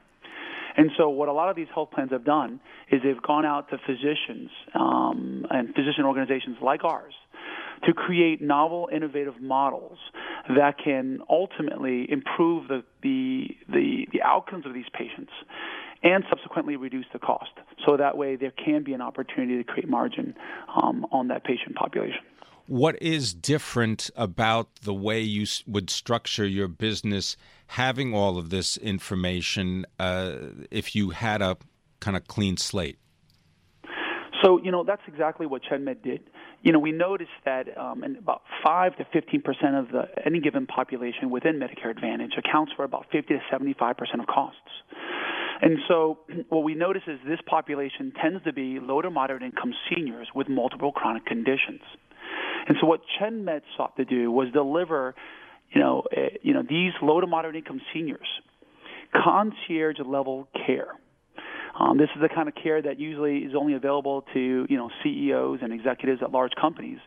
And 0.78 0.92
so, 0.98 1.10
what 1.10 1.30
a 1.30 1.34
lot 1.34 1.50
of 1.50 1.56
these 1.56 1.70
health 1.74 1.92
plans 1.92 2.12
have 2.12 2.26
done 2.26 2.60
is 2.92 3.02
they've 3.04 3.22
gone 3.22 3.46
out 3.46 3.70
to 3.70 3.78
physicians 3.78 4.50
um, 4.74 5.46
and 5.50 5.74
physician 5.74 6.04
organizations 6.06 6.58
like 6.62 6.84
ours 6.84 7.14
to 7.84 7.94
create 7.94 8.42
novel, 8.42 8.90
innovative 8.94 9.42
models 9.42 9.98
that 10.48 10.76
can 10.84 11.20
ultimately 11.30 12.10
improve 12.10 12.68
the, 12.68 12.84
the, 13.04 13.48
the, 13.70 14.08
the 14.12 14.22
outcomes 14.22 14.66
of 14.66 14.74
these 14.74 14.86
patients 14.94 15.32
and 16.04 16.24
subsequently 16.30 16.76
reduce 16.76 17.06
the 17.14 17.20
cost. 17.20 17.52
So 17.86 17.98
that 17.98 18.18
way, 18.18 18.36
there 18.36 18.52
can 18.52 18.84
be 18.84 18.94
an 18.94 19.02
opportunity 19.02 19.58
to 19.58 19.64
create 19.64 19.90
margin 19.90 20.36
um, 20.82 21.06
on 21.12 21.28
that 21.30 21.44
patient 21.44 21.76
population. 21.76 22.22
What 22.68 23.00
is 23.00 23.34
different 23.34 24.10
about 24.16 24.74
the 24.82 24.94
way 24.94 25.22
you 25.22 25.46
would 25.68 25.92
structure 25.92 26.48
your 26.48 26.68
business 26.68 27.38
having 27.68 28.16
all 28.16 28.40
of 28.40 28.50
this 28.50 28.76
information 28.78 29.86
uh, 30.00 30.38
if 30.72 30.96
you 30.96 31.12
had 31.12 31.44
a 31.44 31.58
kind 32.00 32.18
of 32.18 32.28
clean 32.28 32.58
slate? 32.58 32.98
So, 34.44 34.60
you 34.62 34.72
know, 34.72 34.84
that's 34.84 35.02
exactly 35.08 35.46
what 35.46 35.62
ChenMed 35.64 36.04
did. 36.04 36.22
You 36.62 36.72
know, 36.72 36.80
we 36.80 36.92
noticed 36.92 37.32
that 37.46 37.78
um, 37.78 38.04
about 38.04 38.42
5 38.66 38.98
to 38.98 39.06
15 39.14 39.42
percent 39.42 39.76
of 39.76 39.90
the, 39.90 40.04
any 40.26 40.40
given 40.40 40.66
population 40.66 41.30
within 41.30 41.60
Medicare 41.60 41.92
Advantage 41.92 42.34
accounts 42.38 42.72
for 42.76 42.84
about 42.84 43.06
50 43.12 43.36
to 43.36 43.40
75 43.52 43.98
percent 43.98 44.22
of 44.22 44.28
costs. 44.28 44.60
And 45.66 45.80
so 45.90 46.20
what 46.50 46.64
we 46.64 46.76
notice 46.76 47.02
is 47.08 47.20
this 47.28 47.40
population 47.46 48.14
tends 48.22 48.42
to 48.46 48.54
be 48.54 48.80
low 48.80 49.02
to 49.02 49.10
moderate 49.10 49.42
income 49.42 49.74
seniors 49.90 50.30
with 50.34 50.48
multiple 50.48 50.94
chronic 50.94 51.26
conditions. 51.26 51.82
And 52.68 52.78
so 52.80 52.88
what 52.88 53.02
ChenMed 53.20 53.62
sought 53.76 53.98
to 53.98 54.06
do 54.06 54.32
was 54.32 54.48
deliver 54.54 55.16
you 55.72 55.82
know, 55.82 56.04
uh, 56.16 56.22
you 56.42 56.54
know 56.54 56.62
these 56.62 56.94
low 57.02 57.20
to 57.20 57.28
moderate 57.28 57.56
income 57.56 57.82
seniors, 57.94 58.28
concierge 59.14 59.98
level 60.06 60.48
care. 60.66 60.88
Um, 61.78 61.98
this 61.98 62.08
is 62.16 62.22
the 62.22 62.30
kind 62.30 62.48
of 62.48 62.56
care 62.56 62.82
that 62.82 62.98
usually 62.98 63.40
is 63.40 63.54
only 63.60 63.74
available 63.74 64.24
to 64.34 64.66
you 64.70 64.78
know 64.78 64.90
CEOs 65.04 65.60
and 65.62 65.74
executives 65.74 66.22
at 66.24 66.32
large 66.32 66.54
companies, 66.60 67.00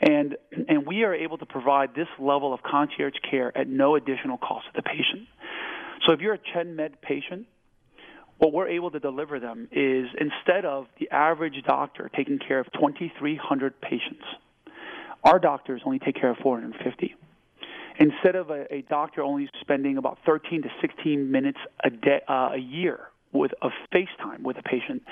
and 0.00 0.36
and 0.68 0.86
we 0.86 1.02
are 1.02 1.14
able 1.14 1.36
to 1.38 1.46
provide 1.46 1.94
this 1.94 2.08
level 2.18 2.54
of 2.54 2.60
concierge 2.62 3.14
care 3.28 3.56
at 3.58 3.68
no 3.68 3.96
additional 3.96 4.38
cost 4.38 4.66
to 4.66 4.72
the 4.76 4.82
patient. 4.82 5.28
So 6.06 6.12
if 6.12 6.20
you're 6.20 6.34
a 6.34 6.38
ChenMed 6.38 7.00
patient, 7.02 7.46
what 8.38 8.52
we're 8.52 8.68
able 8.68 8.90
to 8.90 9.00
deliver 9.00 9.40
them 9.40 9.68
is 9.72 10.06
instead 10.18 10.64
of 10.64 10.86
the 11.00 11.10
average 11.10 11.62
doctor 11.66 12.10
taking 12.14 12.38
care 12.38 12.60
of 12.60 12.66
2,300 12.72 13.80
patients, 13.80 14.24
our 15.24 15.38
doctors 15.38 15.82
only 15.84 15.98
take 15.98 16.14
care 16.14 16.30
of 16.30 16.36
450 16.38 17.14
instead 17.98 18.36
of 18.36 18.50
a, 18.50 18.72
a 18.72 18.82
doctor 18.82 19.22
only 19.22 19.48
spending 19.60 19.96
about 19.96 20.18
13 20.26 20.62
to 20.62 20.68
16 20.80 21.30
minutes 21.30 21.58
a 21.82 21.90
day 21.90 22.20
uh, 22.28 22.50
a 22.52 22.58
year 22.58 23.08
with 23.32 23.52
a 23.62 23.68
FaceTime 23.94 24.42
with 24.42 24.56
a 24.58 24.62
patient, 24.62 25.02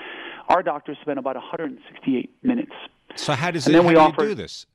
our 0.49 0.63
doctors 0.63 0.97
spend 1.01 1.19
about 1.19 1.35
168 1.35 2.29
minutes. 2.43 2.71
So 3.15 3.33
how 3.33 3.51
does 3.51 3.67
and 3.67 3.75
it, 3.75 3.83
how 3.83 3.89
do 3.89 3.97
offer, 3.97 4.27
do 4.27 4.35
this? 4.35 4.65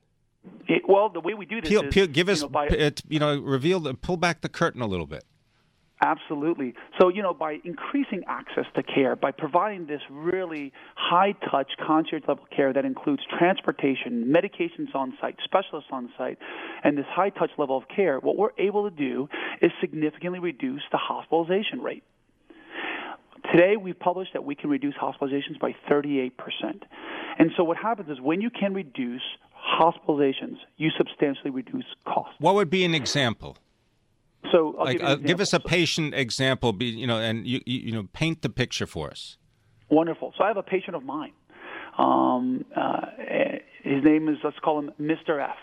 It, 0.67 0.83
well, 0.87 1.09
the 1.09 1.19
way 1.19 1.33
we 1.33 1.45
do 1.45 1.61
this 1.61 1.69
peel, 1.69 1.83
is, 1.83 1.93
peel, 1.93 2.07
give 2.07 2.29
us, 2.29 2.41
you 2.41 2.47
know, 2.47 2.49
by, 2.49 2.91
you 3.07 3.19
know, 3.19 3.39
reveal, 3.39 3.79
the, 3.79 3.93
pull 3.93 4.17
back 4.17 4.41
the 4.41 4.49
curtain 4.49 4.81
a 4.81 4.87
little 4.87 5.05
bit. 5.05 5.23
Absolutely. 6.03 6.73
So, 6.99 7.09
you 7.09 7.21
know, 7.21 7.33
by 7.33 7.59
increasing 7.63 8.23
access 8.27 8.65
to 8.75 8.81
care, 8.81 9.15
by 9.15 9.29
providing 9.29 9.85
this 9.85 10.01
really 10.09 10.73
high 10.95 11.33
touch 11.51 11.73
concierge 11.85 12.23
level 12.27 12.47
care 12.55 12.73
that 12.73 12.85
includes 12.85 13.21
transportation, 13.37 14.33
medications 14.33 14.95
on 14.95 15.13
site, 15.21 15.35
specialists 15.43 15.89
on 15.91 16.09
site, 16.17 16.39
and 16.83 16.97
this 16.97 17.05
high 17.07 17.29
touch 17.29 17.51
level 17.59 17.77
of 17.77 17.83
care, 17.95 18.19
what 18.19 18.35
we're 18.35 18.49
able 18.57 18.89
to 18.89 18.95
do 18.95 19.29
is 19.61 19.71
significantly 19.79 20.39
reduce 20.39 20.81
the 20.91 20.97
hospitalization 20.97 21.81
rate. 21.81 22.03
Today, 23.51 23.77
we've 23.77 23.99
published 23.99 24.33
that 24.33 24.43
we 24.43 24.55
can 24.55 24.71
reduce 24.71 24.95
hospitalizations 24.95 25.59
by 25.59 25.75
38%. 25.89 26.31
And 27.37 27.51
so, 27.55 27.63
what 27.63 27.77
happens 27.77 28.09
is 28.09 28.19
when 28.19 28.41
you 28.41 28.49
can 28.49 28.73
reduce 28.73 29.21
hospitalizations, 29.79 30.57
you 30.77 30.89
substantially 30.97 31.51
reduce 31.51 31.85
costs. 32.05 32.33
What 32.39 32.55
would 32.55 32.71
be 32.71 32.85
an 32.85 32.95
example? 32.95 33.57
So, 34.51 34.75
I'll 34.77 34.85
like, 34.85 34.97
give, 34.97 35.07
uh, 35.07 35.15
give, 35.15 35.39
us 35.39 35.53
a 35.53 35.59
patient 35.59 36.13
example. 36.13 36.73
Be 36.73 36.85
you 36.85 37.07
know, 37.07 37.17
and 37.17 37.45
you, 37.45 37.61
you, 37.65 37.79
you 37.79 37.91
know, 37.91 38.07
paint 38.13 38.41
the 38.41 38.49
picture 38.49 38.87
for 38.87 39.09
us. 39.09 39.37
Wonderful. 39.89 40.33
So 40.37 40.43
I 40.43 40.47
have 40.47 40.57
a 40.57 40.63
patient 40.63 40.95
of 40.95 41.03
mine. 41.03 41.33
Um, 41.97 42.65
uh, 42.75 43.01
his 43.83 44.03
name 44.03 44.29
is 44.29 44.37
let's 44.43 44.57
call 44.59 44.79
him 44.79 44.91
Mr. 44.99 45.43
F. 45.43 45.57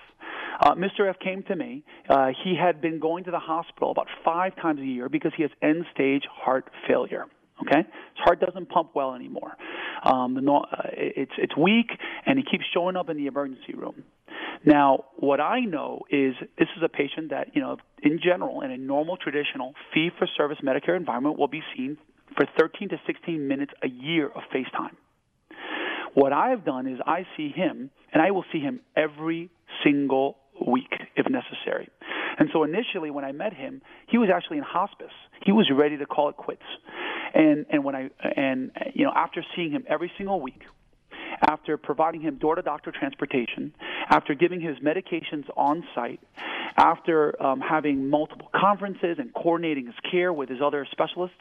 Uh, 0.61 0.75
Mr. 0.75 1.09
F 1.09 1.17
came 1.21 1.43
to 1.45 1.57
me. 1.57 1.85
Uh, 2.09 2.29
he 2.45 2.57
had 2.57 2.81
been 2.81 2.99
going 2.99 3.25
to 3.25 3.31
the 3.31 3.39
hospital 3.39 3.91
about 3.91 4.09
five 4.25 4.55
times 4.57 4.81
a 4.81 4.85
year 4.85 5.09
because 5.09 5.33
he 5.37 5.43
has 5.43 5.53
end 5.63 5.85
stage 5.95 6.25
heart 6.31 6.69
failure. 6.87 7.27
Okay, 7.63 7.79
his 7.79 8.25
heart 8.25 8.41
doesn't 8.41 8.69
pump 8.69 8.91
well 8.95 9.15
anymore. 9.15 9.57
Um, 10.05 10.35
the, 10.35 10.53
uh, 10.53 10.65
it's 10.93 11.33
it's 11.39 11.57
weak, 11.57 11.91
and 12.25 12.39
he 12.39 12.45
keeps 12.45 12.65
showing 12.73 12.97
up 12.97 13.09
in 13.09 13.17
the 13.17 13.27
emergency 13.27 13.75
room. 13.75 14.05
Now, 14.65 15.05
what 15.17 15.41
I 15.41 15.61
know 15.61 16.03
is 16.11 16.35
this 16.59 16.69
is 16.77 16.83
a 16.83 16.89
patient 16.89 17.31
that 17.31 17.55
you 17.55 17.63
know, 17.63 17.77
in 18.03 18.21
general, 18.23 18.63
in 18.63 18.71
a 18.71 18.77
normal 18.77 19.17
traditional 19.17 19.75
fee-for-service 19.95 20.59
Medicare 20.65 20.97
environment, 20.97 21.39
will 21.39 21.49
be 21.49 21.63
seen 21.77 21.97
for 22.37 22.47
13 22.59 22.91
to 22.91 23.01
16 23.07 23.47
minutes 23.47 23.73
a 23.83 23.89
year 23.89 24.27
of 24.27 24.43
FaceTime. 24.55 24.97
What 26.15 26.33
I've 26.33 26.65
done 26.65 26.87
is 26.87 26.99
I 27.07 27.27
see 27.37 27.51
him, 27.51 27.91
and 28.13 28.23
I 28.23 28.31
will 28.31 28.45
see 28.53 28.61
him 28.61 28.81
every 28.97 29.51
single 29.85 30.37
week 30.67 30.93
if 31.17 31.27
necessary. 31.31 31.89
And 32.39 32.49
so 32.53 32.63
initially, 32.63 33.11
when 33.11 33.25
I 33.25 33.33
met 33.33 33.53
him, 33.53 33.83
he 34.09 34.19
was 34.19 34.29
actually 34.35 34.59
in 34.59 34.65
hospice. 34.65 35.13
He 35.45 35.53
was 35.53 35.71
ready 35.75 35.97
to 35.99 36.07
call 36.07 36.29
it 36.29 36.37
quits. 36.37 36.63
And 37.35 37.67
and 37.71 37.85
when 37.85 37.95
I 37.95 38.11
and 38.23 38.71
you 38.95 39.05
know 39.05 39.13
after 39.15 39.45
seeing 39.55 39.71
him 39.73 39.85
every 39.89 40.11
single 40.17 40.41
week, 40.41 40.63
after 41.47 41.77
providing 41.77 42.21
him 42.21 42.37
door 42.37 42.55
to 42.55 42.63
doctor 42.63 42.93
transportation, 42.93 43.73
after 44.09 44.35
giving 44.35 44.61
his 44.61 44.79
medications 44.79 45.45
on 45.57 45.85
site, 45.95 46.21
after 46.77 47.41
um, 47.43 47.61
having 47.61 48.09
multiple 48.09 48.51
conferences 48.55 49.17
and 49.19 49.33
coordinating 49.35 49.87
his 49.87 49.95
care 50.11 50.33
with 50.33 50.49
his 50.49 50.61
other 50.63 50.87
specialists, 50.91 51.37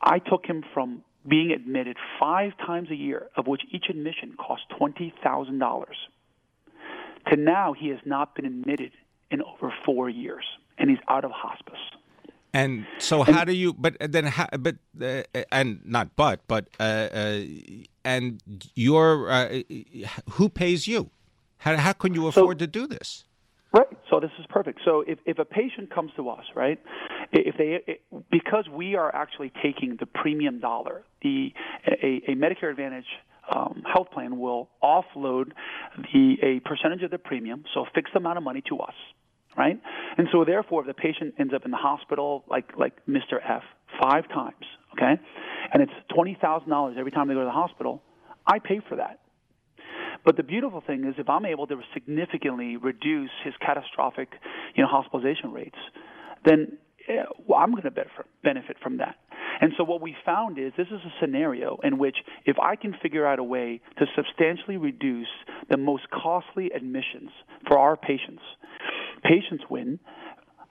I 0.00 0.18
took 0.18 0.46
him 0.46 0.64
from 0.74 1.02
being 1.28 1.50
admitted 1.50 1.96
five 2.20 2.52
times 2.58 2.90
a 2.90 2.94
year, 2.94 3.28
of 3.36 3.46
which 3.46 3.62
each 3.72 3.86
admission 3.90 4.34
cost 4.38 4.62
$20,000, 4.80 5.84
to 7.30 7.36
now 7.36 7.72
he 7.72 7.88
has 7.88 7.98
not 8.04 8.34
been 8.36 8.44
admitted 8.44 8.92
in 9.30 9.42
over 9.42 9.74
four 9.84 10.08
years, 10.08 10.44
and 10.78 10.88
he's 10.88 11.00
out 11.08 11.24
of 11.24 11.32
hospice. 11.32 11.80
And 12.56 12.86
so, 12.98 13.22
how 13.22 13.44
do 13.44 13.52
you? 13.52 13.74
But 13.74 13.98
then, 14.00 14.24
how, 14.24 14.48
but 14.58 14.76
uh, 14.98 15.24
and 15.52 15.80
not 15.84 16.16
but, 16.16 16.40
but 16.48 16.68
uh, 16.80 16.82
uh, 16.82 17.40
and 18.02 18.40
your 18.74 19.30
uh, 19.30 19.60
who 20.30 20.48
pays 20.48 20.88
you? 20.88 21.10
How 21.58 21.76
how 21.76 21.92
can 21.92 22.14
you 22.14 22.26
afford 22.28 22.58
so, 22.58 22.64
to 22.64 22.66
do 22.66 22.86
this? 22.86 23.24
Right. 23.74 23.86
So 24.08 24.20
this 24.20 24.30
is 24.38 24.46
perfect. 24.48 24.80
So 24.86 25.04
if 25.06 25.18
if 25.26 25.38
a 25.38 25.44
patient 25.44 25.94
comes 25.94 26.12
to 26.16 26.30
us, 26.30 26.44
right, 26.54 26.80
if 27.30 27.58
they 27.58 27.92
it, 27.92 28.00
because 28.30 28.66
we 28.72 28.94
are 28.94 29.14
actually 29.14 29.52
taking 29.62 29.98
the 30.00 30.06
premium 30.06 30.58
dollar, 30.58 31.02
the 31.20 31.52
a, 31.86 32.22
a 32.26 32.34
Medicare 32.36 32.70
Advantage 32.70 33.10
um, 33.54 33.82
health 33.92 34.10
plan 34.14 34.38
will 34.38 34.70
offload 34.82 35.52
the 36.10 36.36
a 36.42 36.60
percentage 36.66 37.02
of 37.02 37.10
the 37.10 37.18
premium, 37.18 37.64
so 37.74 37.80
a 37.82 37.90
fixed 37.94 38.14
amount 38.16 38.38
of 38.38 38.44
money 38.44 38.62
to 38.70 38.78
us 38.78 38.94
right? 39.56 39.80
And 40.18 40.28
so 40.32 40.44
therefore, 40.44 40.82
if 40.82 40.86
the 40.86 40.94
patient 40.94 41.34
ends 41.38 41.54
up 41.54 41.64
in 41.64 41.70
the 41.70 41.76
hospital, 41.76 42.44
like 42.48 42.76
like 42.78 42.94
Mr. 43.06 43.38
F, 43.44 43.62
five 44.00 44.28
times, 44.28 44.64
okay, 44.94 45.20
and 45.72 45.82
it's 45.82 45.92
twenty 46.14 46.36
thousand 46.40 46.70
dollars 46.70 46.96
every 46.98 47.12
time 47.12 47.28
they 47.28 47.34
go 47.34 47.40
to 47.40 47.46
the 47.46 47.50
hospital, 47.50 48.02
I 48.46 48.58
pay 48.58 48.80
for 48.88 48.96
that. 48.96 49.20
But 50.24 50.36
the 50.36 50.42
beautiful 50.42 50.82
thing 50.84 51.04
is, 51.04 51.14
if 51.18 51.28
I'm 51.28 51.46
able 51.46 51.66
to 51.68 51.80
significantly 51.94 52.76
reduce 52.76 53.30
his 53.44 53.54
catastrophic, 53.64 54.28
you 54.74 54.82
know, 54.82 54.88
hospitalization 54.88 55.52
rates, 55.52 55.78
then 56.44 56.78
eh, 57.08 57.22
well, 57.46 57.60
I'm 57.60 57.70
going 57.70 57.84
to 57.84 58.04
benefit 58.42 58.76
from 58.82 58.98
that. 58.98 59.16
And 59.60 59.72
so 59.78 59.84
what 59.84 60.00
we 60.02 60.14
found 60.24 60.58
is 60.58 60.72
this 60.76 60.88
is 60.88 61.00
a 61.04 61.12
scenario 61.20 61.78
in 61.82 61.98
which 61.98 62.16
if 62.44 62.58
I 62.58 62.76
can 62.76 62.94
figure 63.02 63.26
out 63.26 63.38
a 63.38 63.44
way 63.44 63.80
to 63.98 64.06
substantially 64.14 64.76
reduce 64.76 65.28
the 65.70 65.76
most 65.76 66.04
costly 66.10 66.70
admissions 66.74 67.30
for 67.66 67.78
our 67.78 67.96
patients, 67.96 68.42
patients 69.26 69.64
win 69.68 69.98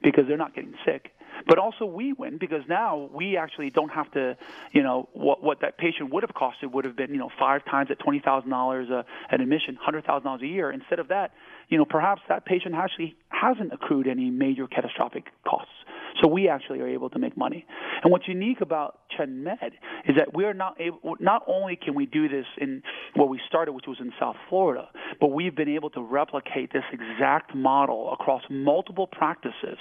because 0.01 0.25
they're 0.27 0.38
not 0.38 0.55
getting 0.55 0.75
sick. 0.85 1.12
But 1.47 1.57
also 1.59 1.85
we 1.85 2.13
win 2.13 2.38
because 2.38 2.62
now 2.69 3.09
we 3.13 3.38
actually 3.38 3.69
don't 3.69 3.89
have 3.89 4.09
to, 4.12 4.38
you 4.71 4.81
know, 4.81 5.09
what 5.13 5.43
what 5.43 5.62
that 5.62 5.77
patient 5.77 6.13
would 6.13 6.24
have 6.24 6.33
costed 6.33 6.71
would 6.71 6.85
have 6.85 6.95
been, 6.95 7.12
you 7.12 7.17
know, 7.17 7.29
five 7.38 7.65
times 7.65 7.91
at 7.91 8.00
twenty 8.00 8.19
thousand 8.19 8.50
dollars 8.50 8.89
a 8.89 9.05
an 9.29 9.41
admission, 9.41 9.75
hundred 9.75 10.05
thousand 10.05 10.25
dollars 10.25 10.41
a 10.41 10.47
year. 10.47 10.71
Instead 10.71 11.00
of 11.00 11.09
that, 11.09 11.33
you 11.67 11.77
know, 11.77 11.85
perhaps 11.85 12.21
that 12.29 12.45
patient 12.45 12.74
actually 12.75 13.15
hasn't 13.29 13.74
accrued 13.74 14.07
any 14.07 14.29
major 14.29 14.65
catastrophic 14.67 15.25
costs. 15.45 15.75
So 16.22 16.27
we 16.29 16.48
actually 16.48 16.79
are 16.81 16.88
able 16.88 17.10
to 17.10 17.19
make 17.19 17.36
money. 17.36 17.65
And 18.03 18.12
what's 18.12 18.27
unique 18.27 18.62
about 18.62 19.00
ChenMed 19.17 19.72
is 20.07 20.15
that 20.17 20.34
we 20.34 20.45
are 20.45 20.53
not 20.53 20.79
able, 20.79 21.15
not 21.19 21.43
only 21.48 21.75
can 21.75 21.93
we 21.93 22.05
do 22.05 22.29
this 22.29 22.45
in 22.57 22.84
where 23.15 23.27
we 23.27 23.39
started, 23.48 23.74
which 23.74 23.86
was 23.88 23.98
in 24.00 24.12
South 24.19 24.38
Florida, 24.50 24.88
but 25.19 25.27
we've 25.27 25.55
been 25.55 25.69
able 25.69 25.89
to 25.91 26.01
replicate 26.01 26.72
this 26.72 26.84
exact 26.91 27.53
model 27.55 28.13
across 28.13 28.43
multiple 28.50 29.07
practices 29.07 29.77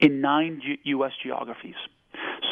in 0.00 0.20
nine 0.20 0.60
G- 0.64 0.78
U.S. 0.84 1.12
geographies. 1.22 1.74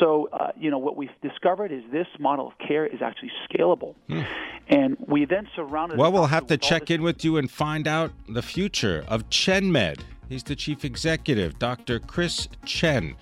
So, 0.01 0.29
uh, 0.33 0.51
you 0.59 0.71
know, 0.71 0.79
what 0.79 0.97
we've 0.97 1.11
discovered 1.23 1.71
is 1.71 1.83
this 1.93 2.07
model 2.19 2.49
of 2.49 2.55
care 2.67 2.87
is 2.87 3.01
actually 3.03 3.31
scalable. 3.49 3.95
Hmm. 4.09 4.23
And 4.69 4.97
we 5.07 5.27
then 5.27 5.47
surrounded. 5.55 5.99
Well, 5.99 6.11
we'll 6.11 6.27
have 6.27 6.47
to 6.47 6.57
check 6.57 6.91
in 6.91 7.03
with 7.03 7.25
you 7.25 7.37
and 7.37 7.51
find 7.51 7.87
out 7.87 8.13
the 8.29 8.43
future 8.43 9.05
of 9.09 9.29
ChenMed. 9.29 10.01
He's 10.29 10.43
the 10.43 10.57
chief 10.57 10.85
executive, 10.85 11.59
Dr. 11.59 12.01
Chris 12.01 12.49
Chen. 12.65 13.15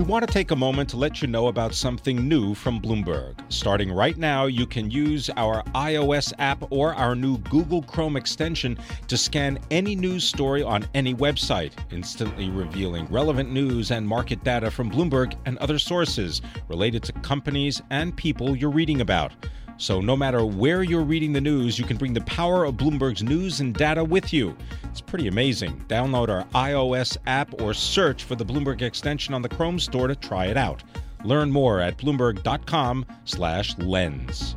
We 0.00 0.06
want 0.06 0.26
to 0.26 0.32
take 0.32 0.50
a 0.50 0.56
moment 0.56 0.88
to 0.90 0.96
let 0.96 1.20
you 1.20 1.28
know 1.28 1.48
about 1.48 1.74
something 1.74 2.26
new 2.26 2.54
from 2.54 2.80
Bloomberg. 2.80 3.34
Starting 3.52 3.92
right 3.92 4.16
now, 4.16 4.46
you 4.46 4.64
can 4.66 4.90
use 4.90 5.28
our 5.36 5.62
iOS 5.74 6.32
app 6.38 6.64
or 6.70 6.94
our 6.94 7.14
new 7.14 7.36
Google 7.36 7.82
Chrome 7.82 8.16
extension 8.16 8.78
to 9.08 9.18
scan 9.18 9.58
any 9.70 9.94
news 9.94 10.24
story 10.24 10.62
on 10.62 10.86
any 10.94 11.14
website, 11.14 11.72
instantly 11.90 12.48
revealing 12.48 13.08
relevant 13.10 13.52
news 13.52 13.90
and 13.90 14.08
market 14.08 14.42
data 14.42 14.70
from 14.70 14.90
Bloomberg 14.90 15.36
and 15.44 15.58
other 15.58 15.78
sources 15.78 16.40
related 16.68 17.02
to 17.02 17.12
companies 17.12 17.82
and 17.90 18.16
people 18.16 18.56
you're 18.56 18.70
reading 18.70 19.02
about. 19.02 19.32
So, 19.80 20.00
no 20.02 20.14
matter 20.14 20.44
where 20.44 20.82
you're 20.82 21.02
reading 21.02 21.32
the 21.32 21.40
news, 21.40 21.78
you 21.78 21.86
can 21.86 21.96
bring 21.96 22.12
the 22.12 22.20
power 22.20 22.66
of 22.66 22.74
Bloomberg's 22.74 23.22
news 23.22 23.60
and 23.60 23.72
data 23.72 24.04
with 24.04 24.30
you. 24.30 24.54
It's 24.84 25.00
pretty 25.00 25.26
amazing. 25.26 25.82
Download 25.88 26.28
our 26.28 26.44
iOS 26.48 27.16
app 27.26 27.62
or 27.62 27.72
search 27.72 28.24
for 28.24 28.34
the 28.34 28.44
Bloomberg 28.44 28.82
extension 28.82 29.32
on 29.32 29.40
the 29.40 29.48
Chrome 29.48 29.78
store 29.78 30.08
to 30.08 30.14
try 30.14 30.48
it 30.48 30.58
out. 30.58 30.82
Learn 31.24 31.50
more 31.50 31.80
at 31.80 31.96
bloomberg.com/lens. 31.96 34.56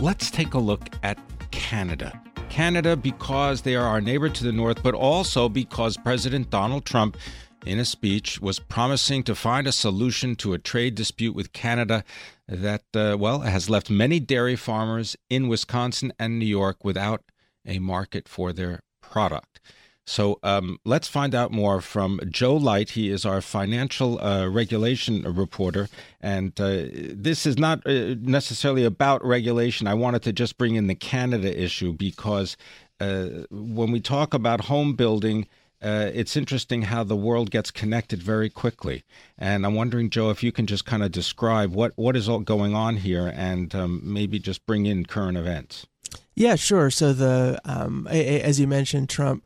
Let's 0.00 0.30
take 0.30 0.52
a 0.52 0.58
look 0.58 0.90
at 1.02 1.18
Canada. 1.50 2.20
Canada 2.50 2.94
because 2.94 3.62
they 3.62 3.74
are 3.74 3.84
our 3.84 4.00
neighbor 4.00 4.28
to 4.28 4.44
the 4.44 4.52
north, 4.52 4.80
but 4.82 4.94
also 4.94 5.48
because 5.48 5.96
President 5.96 6.50
Donald 6.50 6.84
Trump 6.84 7.16
in 7.64 7.78
a 7.78 7.84
speech, 7.84 8.40
was 8.40 8.58
promising 8.58 9.22
to 9.24 9.34
find 9.34 9.66
a 9.66 9.72
solution 9.72 10.36
to 10.36 10.52
a 10.52 10.58
trade 10.58 10.94
dispute 10.94 11.34
with 11.34 11.52
Canada 11.52 12.04
that, 12.46 12.84
uh, 12.94 13.16
well, 13.18 13.40
has 13.40 13.70
left 13.70 13.90
many 13.90 14.20
dairy 14.20 14.56
farmers 14.56 15.16
in 15.30 15.48
Wisconsin 15.48 16.12
and 16.18 16.38
New 16.38 16.46
York 16.46 16.84
without 16.84 17.22
a 17.66 17.78
market 17.78 18.28
for 18.28 18.52
their 18.52 18.80
product. 19.00 19.60
So 20.06 20.38
um, 20.42 20.78
let's 20.84 21.08
find 21.08 21.34
out 21.34 21.50
more 21.50 21.80
from 21.80 22.20
Joe 22.28 22.54
Light. 22.56 22.90
He 22.90 23.08
is 23.08 23.24
our 23.24 23.40
financial 23.40 24.20
uh, 24.20 24.46
regulation 24.48 25.22
reporter. 25.22 25.88
And 26.20 26.58
uh, 26.60 26.84
this 26.92 27.46
is 27.46 27.56
not 27.56 27.86
uh, 27.86 28.14
necessarily 28.20 28.84
about 28.84 29.24
regulation. 29.24 29.86
I 29.86 29.94
wanted 29.94 30.22
to 30.24 30.32
just 30.32 30.58
bring 30.58 30.74
in 30.74 30.88
the 30.88 30.94
Canada 30.94 31.58
issue 31.58 31.94
because 31.94 32.58
uh, 33.00 33.28
when 33.50 33.92
we 33.92 34.00
talk 34.00 34.34
about 34.34 34.62
home 34.62 34.94
building, 34.94 35.46
uh, 35.84 36.10
it's 36.14 36.36
interesting 36.36 36.82
how 36.82 37.04
the 37.04 37.16
world 37.16 37.50
gets 37.50 37.70
connected 37.70 38.22
very 38.22 38.48
quickly. 38.48 39.04
And 39.36 39.66
I'm 39.66 39.74
wondering, 39.74 40.08
Joe, 40.08 40.30
if 40.30 40.42
you 40.42 40.50
can 40.50 40.66
just 40.66 40.86
kind 40.86 41.02
of 41.02 41.12
describe 41.12 41.74
what, 41.74 41.92
what 41.96 42.16
is 42.16 42.28
all 42.28 42.40
going 42.40 42.74
on 42.74 42.96
here 42.96 43.32
and 43.34 43.74
um, 43.74 44.00
maybe 44.02 44.38
just 44.38 44.64
bring 44.64 44.86
in 44.86 45.04
current 45.04 45.36
events. 45.36 45.86
Yeah, 46.34 46.56
sure. 46.56 46.90
So 46.90 47.12
the 47.12 47.60
um, 47.64 48.08
as 48.08 48.58
you 48.58 48.66
mentioned, 48.66 49.08
Trump 49.08 49.44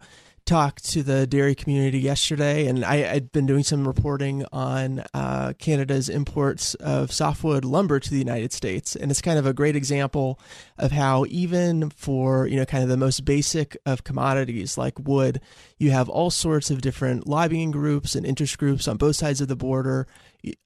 talked 0.49 0.83
to 0.83 1.03
the 1.03 1.27
dairy 1.27 1.55
community 1.55 1.99
yesterday, 1.99 2.67
and 2.67 2.83
I, 2.83 2.97
had 2.97 3.31
been 3.33 3.45
doing 3.45 3.63
some 3.63 3.87
reporting 3.87 4.47
on 4.51 5.05
uh, 5.13 5.53
Canada's 5.59 6.09
imports 6.09 6.73
of 6.77 7.13
softwood 7.13 7.67
lumber 7.67 8.01
to 8.01 8.11
the 8.11 8.17
United 8.17 8.55
States, 8.55 8.97
and 8.97 9.11
it's 9.11 9.21
kind 9.21 9.39
of 9.39 9.45
a 9.45 9.53
great 9.53 9.77
example 9.77 10.41
of 10.79 10.91
how 10.91 11.27
even 11.29 11.91
for 11.91 12.47
you 12.47 12.57
know 12.57 12.65
kind 12.65 12.83
of 12.83 12.89
the 12.89 12.97
most 12.97 13.27
basic 13.27 13.77
of 13.85 14.05
commodities 14.05 14.79
like 14.79 14.99
wood, 14.99 15.43
you 15.77 15.91
have 15.91 16.09
all 16.09 16.31
sorts 16.31 16.71
of 16.71 16.81
different 16.81 17.27
lobbying 17.27 17.71
groups 17.71 18.15
and 18.15 18.25
interest 18.25 18.57
groups 18.57 18.89
on 18.89 18.97
both 18.97 19.17
sides 19.17 19.43
of 19.43 19.49
the 19.49 19.57
border. 19.57 20.07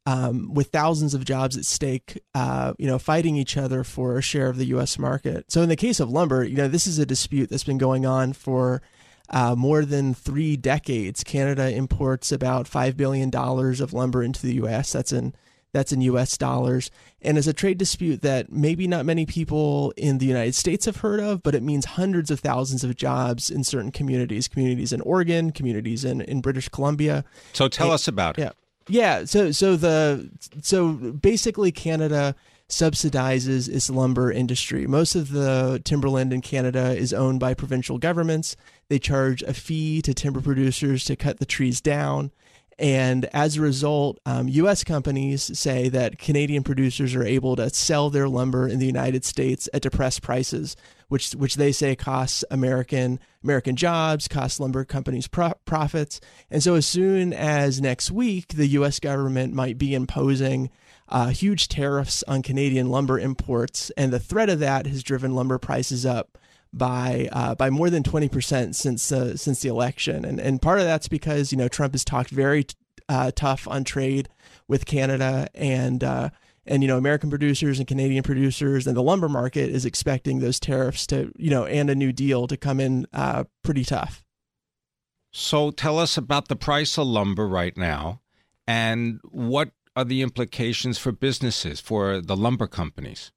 Um, 0.05 0.53
with 0.53 0.69
thousands 0.69 1.15
of 1.15 1.25
jobs 1.25 1.57
at 1.57 1.65
stake, 1.65 2.21
uh, 2.35 2.75
you 2.79 2.87
know, 2.87 2.99
fighting 2.99 3.37
each 3.37 3.57
other 3.57 3.85
for 3.85 4.19
a 4.19 4.23
share 4.23 4.51
of 4.51 4.59
the 4.59 4.67
U.S. 4.67 4.99
market. 4.99 5.51
So 5.51 5.63
in 5.63 5.71
the 5.71 5.77
case 5.77 5.99
of 5.99 6.11
lumber, 6.11 6.45
you 6.45 6.57
know, 6.57 6.69
this 6.69 6.87
is 6.87 6.99
a 6.99 7.07
dispute 7.07 7.49
that's 7.49 7.65
been 7.65 7.79
going 7.79 8.05
on 8.05 8.35
for 8.35 8.83
uh, 9.31 9.55
more 9.57 9.85
than 9.85 10.15
three 10.15 10.57
decades. 10.57 11.25
Canada 11.25 11.75
imports 11.75 12.33
about 12.33 12.67
$5 12.67 12.97
billion 12.97 13.35
of 13.35 13.93
lumber 13.93 14.23
into 14.23 14.43
the 14.43 14.55
U.S. 14.55 14.93
That's 14.93 15.13
in 15.13 15.35
that's 15.73 15.93
in 15.93 16.03
US 16.03 16.37
dollars 16.37 16.91
and 17.23 17.39
is 17.39 17.49
a 17.49 17.53
trade 17.53 17.79
dispute 17.79 18.23
that 18.23 18.53
maybe 18.53 18.87
not 18.87 19.07
many 19.07 19.25
people 19.25 19.93
in 19.97 20.19
the 20.19 20.27
United 20.27 20.55
States 20.55 20.85
have 20.85 20.97
heard 20.97 21.19
of, 21.21 21.43
but 21.43 21.55
it 21.55 21.63
means 21.63 21.87
hundreds 21.87 22.31
of 22.31 22.41
thousands 22.41 22.85
of 22.85 22.95
jobs 22.97 23.51
in 23.51 23.65
certain 23.65 23.91
communities, 23.91 24.49
communities 24.49 24.93
in 24.93 25.01
Oregon, 25.01 25.51
communities 25.51 26.05
in, 26.05 26.21
in 26.21 26.41
British 26.41 26.69
Columbia. 26.69 27.25
So 27.53 27.69
tell 27.69 27.87
and, 27.87 27.95
us 27.95 28.07
about 28.07 28.39
it. 28.39 28.43
Yeah. 28.43 28.51
Yeah, 28.89 29.27
so 29.27 29.53
so 29.53 29.77
the 29.77 30.29
so 30.61 30.93
basically 30.93 31.71
Canada 31.71 32.35
subsidizes 32.73 33.69
its 33.69 33.91
lumber 33.91 34.33
industry. 34.33 34.87
Most 34.87 35.15
of 35.15 35.31
the 35.31 35.81
timberland 35.85 36.33
in 36.33 36.41
Canada 36.41 36.97
is 36.97 37.13
owned 37.13 37.39
by 37.39 37.53
provincial 37.53 37.99
governments. 37.99 38.57
They 38.89 38.99
charge 38.99 39.43
a 39.43 39.53
fee 39.53 40.01
to 40.01 40.15
timber 40.15 40.41
producers 40.41 41.05
to 41.05 41.15
cut 41.15 41.39
the 41.39 41.45
trees 41.45 41.83
down. 41.83 42.33
And 42.79 43.27
as 43.27 43.59
a 43.59 43.61
result, 43.61 44.19
um, 44.25 44.49
U.S. 44.49 44.85
companies 44.85 45.57
say 45.59 45.91
that 45.91 46.19
Canadian 46.19 46.63
producers 46.63 47.15
are 47.15 47.23
able 47.23 47.57
to 47.57 47.69
sell 47.69 48.09
their 48.09 48.29
lumber 48.29 48.67
in 48.67 48.79
the 48.79 48.87
United 48.87 49.27
States 49.27 49.69
at 49.75 49.83
depressed 49.83 50.23
prices, 50.23 50.75
which 51.13 51.33
which 51.33 51.57
they 51.57 51.73
say 51.73 51.95
costs 51.95 52.43
American 52.51 53.21
American 53.45 53.77
jobs, 53.77 54.29
costs 54.29 54.59
lumber 54.59 54.83
companies 54.83 55.29
pro- 55.29 55.53
profits. 55.67 56.23
And 56.51 56.63
so, 56.63 56.75
as 56.75 56.87
soon 56.87 57.35
as 57.35 57.83
next 57.83 58.11
week, 58.11 58.55
the 58.55 58.67
U.S. 58.69 58.99
government 58.99 59.53
might 59.53 59.77
be 59.77 59.95
imposing 59.95 60.71
uh, 61.11 61.29
huge 61.29 61.69
tariffs 61.69 62.25
on 62.27 62.41
Canadian 62.41 62.89
lumber 62.89 63.19
imports, 63.19 63.91
and 63.91 64.11
the 64.11 64.19
threat 64.19 64.49
of 64.49 64.59
that 64.61 64.87
has 64.87 65.03
driven 65.03 65.35
lumber 65.35 65.59
prices 65.59 66.07
up 66.07 66.39
by 66.73 67.29
uh, 67.31 67.55
by 67.57 67.69
more 67.69 67.91
than 67.91 68.03
twenty 68.03 68.31
percent 68.31 68.75
since 68.75 69.13
uh, 69.13 69.37
since 69.37 69.61
the 69.61 69.69
election, 69.69 70.25
and 70.25 70.41
and 70.41 70.63
part 70.63 70.79
of 70.79 70.87
that's 70.87 71.09
because 71.09 71.53
you 71.53 71.59
know 71.59 71.69
Trump 71.69 71.93
has 71.93 72.07
talked 72.07 72.31
very 72.31 72.65
uh, 73.11 73.31
tough 73.37 73.69
on 73.69 73.85
trade 73.85 74.31
with 74.67 74.87
Canada, 74.87 75.47
and 75.55 76.03
uh, 76.03 76.31
and 76.67 76.83
you 76.83 76.89
know 76.89 76.97
American 76.97 77.31
producers 77.31 77.79
and 77.79 77.89
Canadian 77.89 78.23
producers 78.23 78.87
and 78.87 78.97
the 78.97 79.03
lumber 79.03 79.29
market 79.29 79.71
is 79.71 79.85
expecting 79.85 80.39
those 80.39 80.61
tariffs 80.61 81.07
to 81.09 81.33
you 81.37 81.51
know 81.51 81.65
and 81.65 81.91
a 81.91 81.95
new 81.95 82.13
deal 82.13 82.47
to 82.47 82.57
come 82.57 82.81
in 82.81 83.07
uh, 83.13 83.45
pretty 83.63 83.85
tough. 83.85 84.23
So 85.33 85.71
tell 85.71 85.99
us 85.99 86.17
about 86.17 86.49
the 86.49 86.57
price 86.57 86.99
of 86.99 87.07
lumber 87.07 87.49
right 87.49 87.77
now, 87.77 88.21
and 88.67 89.21
what 89.25 89.71
are 89.97 90.05
the 90.05 90.23
implications 90.23 90.99
for 90.99 91.13
businesses 91.13 91.81
for 91.81 92.21
the 92.21 92.37
lumber 92.37 92.67
companies? 92.67 93.33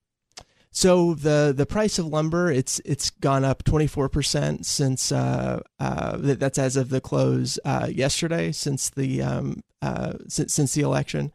So 0.72 1.14
the 1.14 1.54
the 1.56 1.66
price 1.66 1.98
of 1.98 2.08
lumber 2.08 2.52
it's 2.52 2.82
it's 2.84 3.10
gone 3.10 3.46
up 3.46 3.64
24 3.64 4.10
percent 4.10 4.66
since 4.66 5.10
uh, 5.10 5.62
uh, 5.80 6.18
that's 6.20 6.58
as 6.58 6.76
of 6.76 6.90
the 6.90 7.00
close 7.00 7.58
uh, 7.64 7.88
yesterday 7.90 8.52
since 8.52 8.90
the 8.90 9.22
um, 9.22 9.64
uh, 9.82 10.14
since, 10.28 10.54
since 10.54 10.74
the 10.74 10.82
election, 10.82 11.32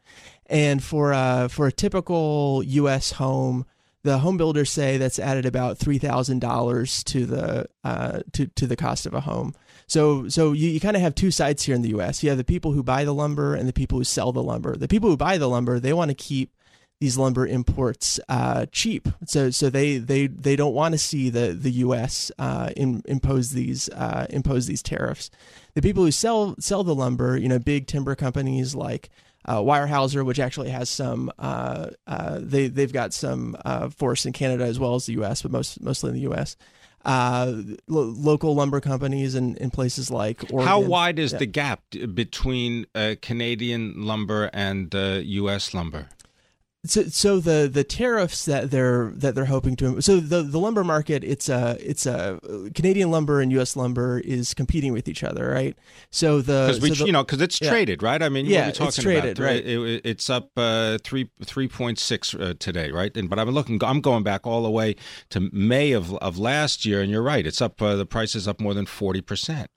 and 0.51 0.83
for 0.83 1.15
uh, 1.15 1.49
for 1.49 1.69
a 1.69 1.73
typical 1.73 2.63
U.S. 2.65 3.13
home, 3.13 3.65
the 4.03 4.19
home 4.19 4.37
builders 4.37 4.71
say 4.71 4.99
that's 4.99 5.19
added 5.19 5.47
about 5.47 5.79
three 5.79 5.99
thousand 5.99 6.41
dollars 6.41 7.05
to 7.05 7.25
the 7.25 7.67
uh, 7.85 8.21
to 8.33 8.47
to 8.49 8.67
the 8.67 8.77
cost 8.77 9.07
of 9.07 9.15
a 9.15 9.21
home. 9.21 9.55
So 9.87 10.29
so 10.29 10.53
you, 10.53 10.69
you 10.69 10.81
kind 10.81 10.97
of 10.97 11.03
have 11.03 11.15
two 11.15 11.31
sides 11.31 11.63
here 11.63 11.75
in 11.75 11.83
the 11.83 11.91
U.S. 11.91 12.23
You 12.23 12.29
have 12.31 12.39
the 12.39 12.45
people 12.45 12.73
who 12.73 12.83
buy 12.83 13.05
the 13.05 13.15
lumber 13.15 13.55
and 13.55 13.69
the 13.69 13.73
people 13.73 13.99
who 13.99 14.05
sell 14.05 14.33
the 14.33 14.43
lumber. 14.43 14.77
The 14.77 14.89
people 14.89 15.09
who 15.09 15.17
buy 15.17 15.39
the 15.39 15.49
lumber 15.49 15.79
they 15.79 15.93
want 15.93 16.11
to 16.11 16.15
keep 16.15 16.55
these 17.01 17.17
lumber 17.17 17.47
imports 17.47 18.21
uh, 18.29 18.67
cheap. 18.73 19.09
So 19.27 19.51
so 19.51 19.71
they 19.71 19.99
they 19.99 20.27
they 20.27 20.57
don't 20.57 20.75
want 20.75 20.93
to 20.93 20.99
see 20.99 21.31
the 21.31 21.53
the 21.53 21.71
U.S. 21.71 22.33
Uh, 22.39 22.71
in, 22.77 23.03
impose 23.07 23.51
these 23.51 23.89
uh, 23.91 24.27
impose 24.31 24.67
these 24.67 24.83
tariffs. 24.83 25.31
The 25.75 25.83
people 25.83 26.05
who 26.05 26.11
sell 26.11 26.57
sell 26.59 26.83
the 26.83 26.95
lumber, 26.95 27.37
you 27.37 27.49
know, 27.49 27.61
big 27.61 27.87
timber 27.87 28.17
companies 28.17 28.75
like 28.75 29.11
uh, 29.45 29.59
Weyerhaeuser, 29.59 30.25
which 30.25 30.39
actually 30.39 30.71
has 30.71 30.89
some, 30.89 31.31
uh, 31.39 31.91
uh, 32.07 32.39
they 32.41 32.69
they've 32.69 32.93
got 32.93 33.13
some 33.13 33.57
force 33.97 34.27
in 34.27 34.33
Canada 34.33 34.65
as 34.65 34.79
well 34.79 34.95
as 34.95 35.07
the 35.07 35.13
U.S., 35.15 35.43
but 35.43 35.51
most 35.51 35.81
mostly 35.81 36.11
in 36.11 36.15
the 36.15 36.23
U.S. 36.23 36.57
Lo- 37.07 37.77
local 37.89 38.55
lumber 38.55 38.81
companies 38.81 39.35
in, 39.35 39.57
in 39.57 39.71
places 39.71 40.11
like 40.11 40.45
Oregon. 40.53 40.69
How 40.69 40.81
wide 40.81 41.19
is 41.19 41.33
yeah. 41.33 41.39
the 41.39 41.47
gap 41.47 41.83
between 42.15 42.87
Canadian 43.23 43.95
lumber 44.05 44.51
and 44.53 44.93
U.S. 44.93 45.75
lumber? 45.75 46.09
So, 46.87 47.03
so 47.05 47.41
the 47.41 47.69
the 47.71 47.85
tariffs 47.85 48.47
that 48.47 48.71
they're 48.71 49.11
that 49.15 49.35
they're 49.35 49.45
hoping 49.45 49.77
to 49.77 50.01
so 50.01 50.19
the 50.19 50.43
the 50.43 50.59
lumber 50.59 50.83
market 50.83 51.23
it's 51.23 51.51
a 51.51 51.77
it's 51.79 52.07
a 52.07 52.41
Canadian 52.75 53.11
lumber 53.11 53.43
and 53.43 53.53
U.S. 53.53 53.77
lumber 53.77 54.19
is 54.21 54.55
competing 54.55 54.95
with 54.95 55.07
each 55.07 55.23
other, 55.23 55.51
right? 55.51 55.77
So 56.11 56.41
the 56.41 56.79
because 56.81 57.01
so 57.01 57.05
you 57.05 57.13
know 57.13 57.23
because 57.23 57.43
it's 57.43 57.61
yeah. 57.61 57.69
traded, 57.69 58.03
right? 58.03 58.23
I 58.23 58.31
mean, 58.31 58.47
yeah, 58.47 58.69
what 58.69 58.81
it's 58.81 58.97
traded, 58.97 59.39
about? 59.39 59.45
right? 59.45 59.63
It, 59.63 59.79
it, 59.79 60.01
it's 60.07 60.31
up 60.31 60.53
uh, 60.57 60.97
three 61.05 61.31
three 61.45 61.69
point 61.69 61.99
six 61.99 62.35
uh, 62.35 62.55
today, 62.59 62.91
right? 62.91 63.15
And 63.15 63.29
but 63.29 63.39
I'm 63.39 63.51
looking, 63.51 63.79
I'm 63.85 64.01
going 64.01 64.23
back 64.23 64.47
all 64.47 64.63
the 64.63 64.71
way 64.71 64.97
to 65.29 65.51
May 65.53 65.93
of 65.93 66.15
of 66.15 66.39
last 66.39 66.87
year, 66.87 67.03
and 67.03 67.11
you're 67.11 67.23
right, 67.23 67.47
it's 67.47 67.61
up. 67.61 67.83
Uh, 67.83 67.95
the 67.95 68.07
price 68.07 68.35
is 68.35 68.49
up 68.49 68.59
more 68.59 68.73
than 68.73 68.87
forty 68.87 69.21
percent. 69.21 69.71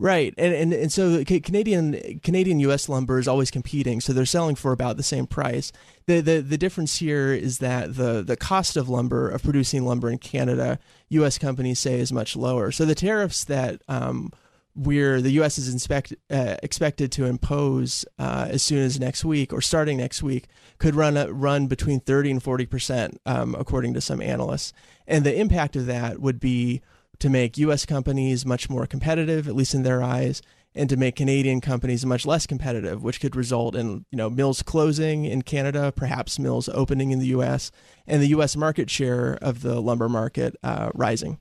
Right, 0.00 0.32
and 0.38 0.54
and, 0.54 0.72
and 0.72 0.92
so 0.92 1.24
Canadian 1.24 2.20
Canadian 2.20 2.60
U.S. 2.60 2.88
lumber 2.88 3.18
is 3.18 3.26
always 3.26 3.50
competing, 3.50 4.00
so 4.00 4.12
they're 4.12 4.26
selling 4.26 4.54
for 4.54 4.70
about 4.70 4.96
the 4.96 5.02
same 5.02 5.26
price. 5.26 5.72
the 6.06 6.20
the 6.20 6.40
The 6.40 6.56
difference 6.56 6.98
here 6.98 7.32
is 7.32 7.58
that 7.58 7.96
the 7.96 8.22
the 8.22 8.36
cost 8.36 8.76
of 8.76 8.88
lumber 8.88 9.28
of 9.28 9.42
producing 9.42 9.84
lumber 9.84 10.08
in 10.08 10.18
Canada, 10.18 10.78
U.S. 11.08 11.36
companies 11.36 11.80
say 11.80 11.98
is 11.98 12.12
much 12.12 12.36
lower. 12.36 12.70
So 12.70 12.84
the 12.84 12.94
tariffs 12.94 13.42
that 13.46 13.82
um, 13.88 14.32
we're 14.76 15.20
the 15.20 15.32
U.S. 15.32 15.58
is 15.58 15.68
inspect, 15.72 16.14
uh, 16.30 16.54
expected 16.62 17.10
to 17.12 17.24
impose 17.24 18.04
uh, 18.20 18.46
as 18.50 18.62
soon 18.62 18.78
as 18.78 19.00
next 19.00 19.24
week 19.24 19.52
or 19.52 19.60
starting 19.60 19.96
next 19.96 20.22
week 20.22 20.46
could 20.78 20.94
run 20.94 21.16
uh, 21.16 21.26
run 21.26 21.66
between 21.66 21.98
thirty 21.98 22.30
and 22.30 22.40
forty 22.40 22.66
percent, 22.66 23.20
um, 23.26 23.56
according 23.58 23.94
to 23.94 24.00
some 24.00 24.20
analysts, 24.20 24.72
and 25.08 25.26
the 25.26 25.36
impact 25.36 25.74
of 25.74 25.86
that 25.86 26.20
would 26.20 26.38
be 26.38 26.82
to 27.20 27.28
make 27.28 27.58
U.S. 27.58 27.84
companies 27.84 28.46
much 28.46 28.70
more 28.70 28.86
competitive, 28.86 29.48
at 29.48 29.56
least 29.56 29.74
in 29.74 29.82
their 29.82 30.02
eyes, 30.02 30.42
and 30.74 30.88
to 30.88 30.96
make 30.96 31.16
Canadian 31.16 31.60
companies 31.60 32.06
much 32.06 32.24
less 32.26 32.46
competitive, 32.46 33.02
which 33.02 33.20
could 33.20 33.34
result 33.34 33.74
in 33.74 34.04
you 34.10 34.16
know 34.16 34.30
mills 34.30 34.62
closing 34.62 35.24
in 35.24 35.42
Canada, 35.42 35.92
perhaps 35.94 36.38
mills 36.38 36.68
opening 36.70 37.10
in 37.10 37.18
the 37.18 37.26
U.S., 37.26 37.70
and 38.06 38.22
the 38.22 38.28
U.S. 38.28 38.56
market 38.56 38.90
share 38.90 39.38
of 39.42 39.62
the 39.62 39.80
lumber 39.80 40.08
market 40.08 40.56
uh, 40.62 40.90
rising. 40.94 41.38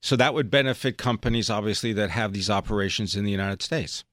So 0.00 0.14
that 0.16 0.32
would 0.32 0.50
benefit 0.50 0.96
companies, 0.96 1.50
obviously, 1.50 1.92
that 1.94 2.10
have 2.10 2.32
these 2.32 2.48
operations 2.48 3.16
in 3.16 3.24
the 3.24 3.32
United 3.32 3.62
States. 3.62 4.04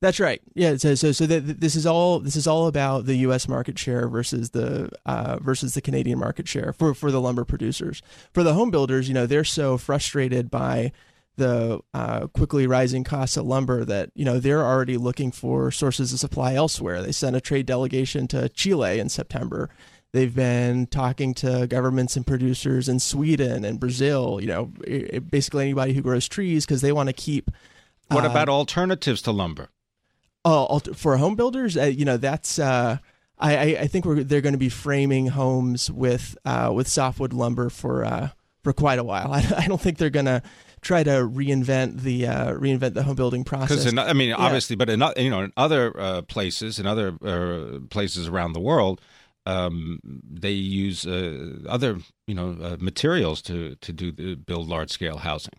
That's 0.00 0.20
right. 0.20 0.40
Yeah. 0.54 0.76
So 0.76 0.94
so 0.94 1.10
so 1.10 1.26
that 1.26 1.60
this 1.60 1.74
is 1.74 1.84
all 1.84 2.20
this 2.20 2.36
is 2.36 2.46
all 2.46 2.68
about 2.68 3.06
the 3.06 3.16
U.S. 3.16 3.48
market 3.48 3.78
share 3.78 4.08
versus 4.08 4.50
the 4.50 4.90
uh, 5.04 5.38
versus 5.40 5.74
the 5.74 5.80
Canadian 5.80 6.20
market 6.20 6.46
share 6.46 6.72
for 6.72 6.94
for 6.94 7.10
the 7.10 7.20
lumber 7.20 7.44
producers. 7.44 8.00
For 8.32 8.44
the 8.44 8.54
home 8.54 8.70
builders, 8.70 9.08
you 9.08 9.14
know, 9.14 9.26
they're 9.26 9.42
so 9.42 9.76
frustrated 9.76 10.50
by 10.50 10.92
the 11.36 11.80
uh, 11.94 12.28
quickly 12.28 12.66
rising 12.66 13.02
costs 13.02 13.36
of 13.36 13.46
lumber 13.46 13.84
that 13.84 14.10
you 14.14 14.24
know 14.24 14.38
they're 14.38 14.64
already 14.64 14.96
looking 14.96 15.32
for 15.32 15.72
sources 15.72 16.12
of 16.12 16.20
supply 16.20 16.54
elsewhere. 16.54 17.02
They 17.02 17.12
sent 17.12 17.34
a 17.34 17.40
trade 17.40 17.66
delegation 17.66 18.28
to 18.28 18.48
Chile 18.50 19.00
in 19.00 19.08
September. 19.08 19.68
They've 20.12 20.34
been 20.34 20.86
talking 20.86 21.34
to 21.34 21.66
governments 21.66 22.16
and 22.16 22.26
producers 22.26 22.88
in 22.88 23.00
Sweden 23.00 23.64
and 23.64 23.80
Brazil. 23.80 24.40
You 24.40 24.46
know, 24.46 24.64
basically 25.28 25.64
anybody 25.64 25.92
who 25.92 26.02
grows 26.02 26.28
trees 26.28 26.66
because 26.66 26.82
they 26.82 26.92
want 26.92 27.08
to 27.08 27.12
keep. 27.12 27.50
What 28.08 28.24
uh, 28.24 28.30
about 28.30 28.48
alternatives 28.48 29.22
to 29.22 29.32
lumber? 29.32 29.70
Uh, 30.48 30.78
for 30.94 31.16
home 31.16 31.34
builders, 31.36 31.76
uh, 31.76 31.84
you 31.84 32.04
know, 32.04 32.16
that's 32.16 32.58
uh, 32.58 32.98
I, 33.38 33.76
I 33.76 33.86
think 33.86 34.04
we're 34.04 34.24
they're 34.24 34.40
going 34.40 34.54
to 34.54 34.58
be 34.58 34.68
framing 34.68 35.28
homes 35.28 35.90
with 35.90 36.36
uh, 36.44 36.72
with 36.74 36.88
softwood 36.88 37.32
lumber 37.32 37.70
for 37.70 38.04
uh, 38.04 38.28
for 38.64 38.72
quite 38.72 38.98
a 38.98 39.04
while. 39.04 39.32
I, 39.32 39.44
I 39.56 39.66
don't 39.66 39.80
think 39.80 39.98
they're 39.98 40.10
going 40.10 40.26
to 40.26 40.42
try 40.80 41.02
to 41.02 41.10
reinvent 41.10 42.00
the 42.00 42.26
uh, 42.26 42.52
reinvent 42.52 42.94
the 42.94 43.02
home 43.02 43.16
building 43.16 43.44
process. 43.44 43.84
Because 43.84 43.98
I 43.98 44.12
mean, 44.12 44.32
obviously, 44.32 44.74
yeah. 44.74 44.84
but 44.84 44.90
in 44.90 45.24
you 45.24 45.30
know 45.30 45.42
in 45.42 45.52
other 45.56 45.98
uh, 45.98 46.22
places, 46.22 46.78
in 46.78 46.86
other 46.86 47.14
uh, 47.24 47.80
places 47.90 48.28
around 48.28 48.52
the 48.52 48.60
world, 48.60 49.00
um, 49.46 50.00
they 50.04 50.52
use 50.52 51.06
uh, 51.06 51.58
other 51.68 51.98
you 52.26 52.34
know 52.34 52.56
uh, 52.62 52.76
materials 52.80 53.42
to 53.42 53.76
to 53.76 53.92
do 53.92 54.12
the, 54.12 54.34
build 54.34 54.68
large 54.68 54.90
scale 54.90 55.18
housing. 55.18 55.54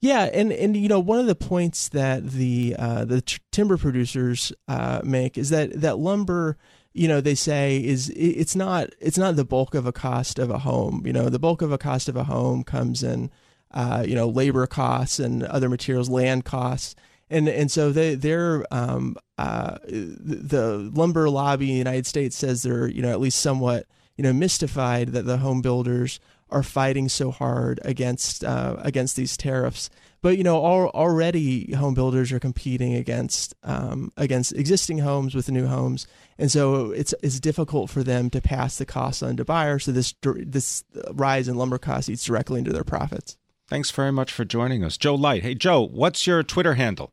Yeah, 0.00 0.24
and 0.32 0.52
and 0.52 0.76
you 0.76 0.88
know 0.88 1.00
one 1.00 1.18
of 1.18 1.26
the 1.26 1.34
points 1.34 1.88
that 1.88 2.30
the 2.30 2.76
uh, 2.78 3.04
the 3.04 3.20
t- 3.20 3.38
timber 3.50 3.76
producers 3.76 4.52
uh, 4.68 5.00
make 5.02 5.36
is 5.36 5.50
that 5.50 5.72
that 5.80 5.98
lumber, 5.98 6.56
you 6.92 7.08
know, 7.08 7.20
they 7.20 7.34
say 7.34 7.78
is 7.84 8.10
it's 8.14 8.54
not 8.54 8.90
it's 9.00 9.18
not 9.18 9.34
the 9.34 9.44
bulk 9.44 9.74
of 9.74 9.86
a 9.86 9.92
cost 9.92 10.38
of 10.38 10.50
a 10.50 10.58
home. 10.58 11.02
You 11.04 11.12
know, 11.12 11.28
the 11.28 11.40
bulk 11.40 11.62
of 11.62 11.72
a 11.72 11.78
cost 11.78 12.08
of 12.08 12.16
a 12.16 12.24
home 12.24 12.62
comes 12.62 13.02
in, 13.02 13.30
uh, 13.72 14.04
you 14.06 14.14
know, 14.14 14.28
labor 14.28 14.68
costs 14.68 15.18
and 15.18 15.42
other 15.42 15.68
materials, 15.68 16.08
land 16.08 16.44
costs, 16.44 16.94
and 17.28 17.48
and 17.48 17.68
so 17.68 17.90
they 17.90 18.14
they're 18.14 18.64
um, 18.72 19.16
uh, 19.36 19.78
the 19.88 20.90
lumber 20.94 21.28
lobby 21.28 21.66
in 21.66 21.72
the 21.72 21.78
United 21.78 22.06
States 22.06 22.36
says 22.36 22.62
they're 22.62 22.86
you 22.86 23.02
know 23.02 23.10
at 23.10 23.20
least 23.20 23.40
somewhat 23.40 23.86
you 24.16 24.22
know 24.22 24.32
mystified 24.32 25.08
that 25.08 25.26
the 25.26 25.38
home 25.38 25.60
builders 25.60 26.20
are 26.50 26.62
fighting 26.62 27.08
so 27.08 27.30
hard 27.30 27.80
against 27.84 28.44
uh, 28.44 28.76
against 28.78 29.16
these 29.16 29.36
tariffs. 29.36 29.90
But 30.20 30.36
you 30.36 30.42
know, 30.42 30.58
all, 30.58 30.88
already 30.88 31.72
home 31.74 31.94
builders 31.94 32.32
are 32.32 32.40
competing 32.40 32.94
against 32.94 33.54
um, 33.62 34.12
against 34.16 34.52
existing 34.52 34.98
homes 34.98 35.34
with 35.34 35.50
new 35.50 35.66
homes, 35.66 36.06
and 36.38 36.50
so 36.50 36.90
it's 36.90 37.14
it's 37.22 37.38
difficult 37.38 37.90
for 37.90 38.02
them 38.02 38.30
to 38.30 38.40
pass 38.40 38.78
the 38.78 38.86
costs 38.86 39.22
on 39.22 39.36
to 39.36 39.44
buyers. 39.44 39.84
So 39.84 39.92
this 39.92 40.14
this 40.22 40.84
rise 41.12 41.48
in 41.48 41.56
lumber 41.56 41.78
costs 41.78 42.08
eats 42.08 42.24
directly 42.24 42.58
into 42.58 42.72
their 42.72 42.84
profits. 42.84 43.36
Thanks 43.68 43.90
very 43.90 44.12
much 44.12 44.32
for 44.32 44.44
joining 44.44 44.82
us, 44.82 44.96
Joe 44.96 45.14
Light. 45.14 45.42
Hey, 45.42 45.54
Joe, 45.54 45.86
what's 45.86 46.26
your 46.26 46.42
Twitter 46.42 46.74
handle? 46.74 47.10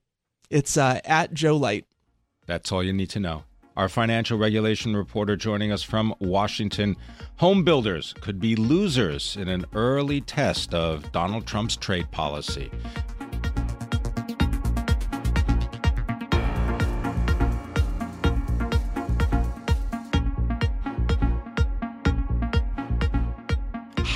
It's 0.49 0.77
uh, 0.77 1.01
at 1.03 1.33
Joe 1.33 1.57
Light. 1.57 1.85
That's 2.47 2.71
all 2.71 2.81
you 2.83 2.93
need 2.93 3.09
to 3.11 3.19
know. 3.19 3.43
Our 3.77 3.89
financial 3.89 4.37
regulation 4.37 4.95
reporter 4.95 5.35
joining 5.35 5.73
us 5.73 5.83
from 5.83 6.15
Washington. 6.19 6.95
Home 7.37 7.65
builders 7.65 8.13
could 8.21 8.39
be 8.39 8.55
losers 8.55 9.35
in 9.35 9.49
an 9.49 9.65
early 9.73 10.21
test 10.21 10.73
of 10.73 11.11
Donald 11.11 11.45
Trump's 11.45 11.75
trade 11.75 12.09
policy. 12.11 12.71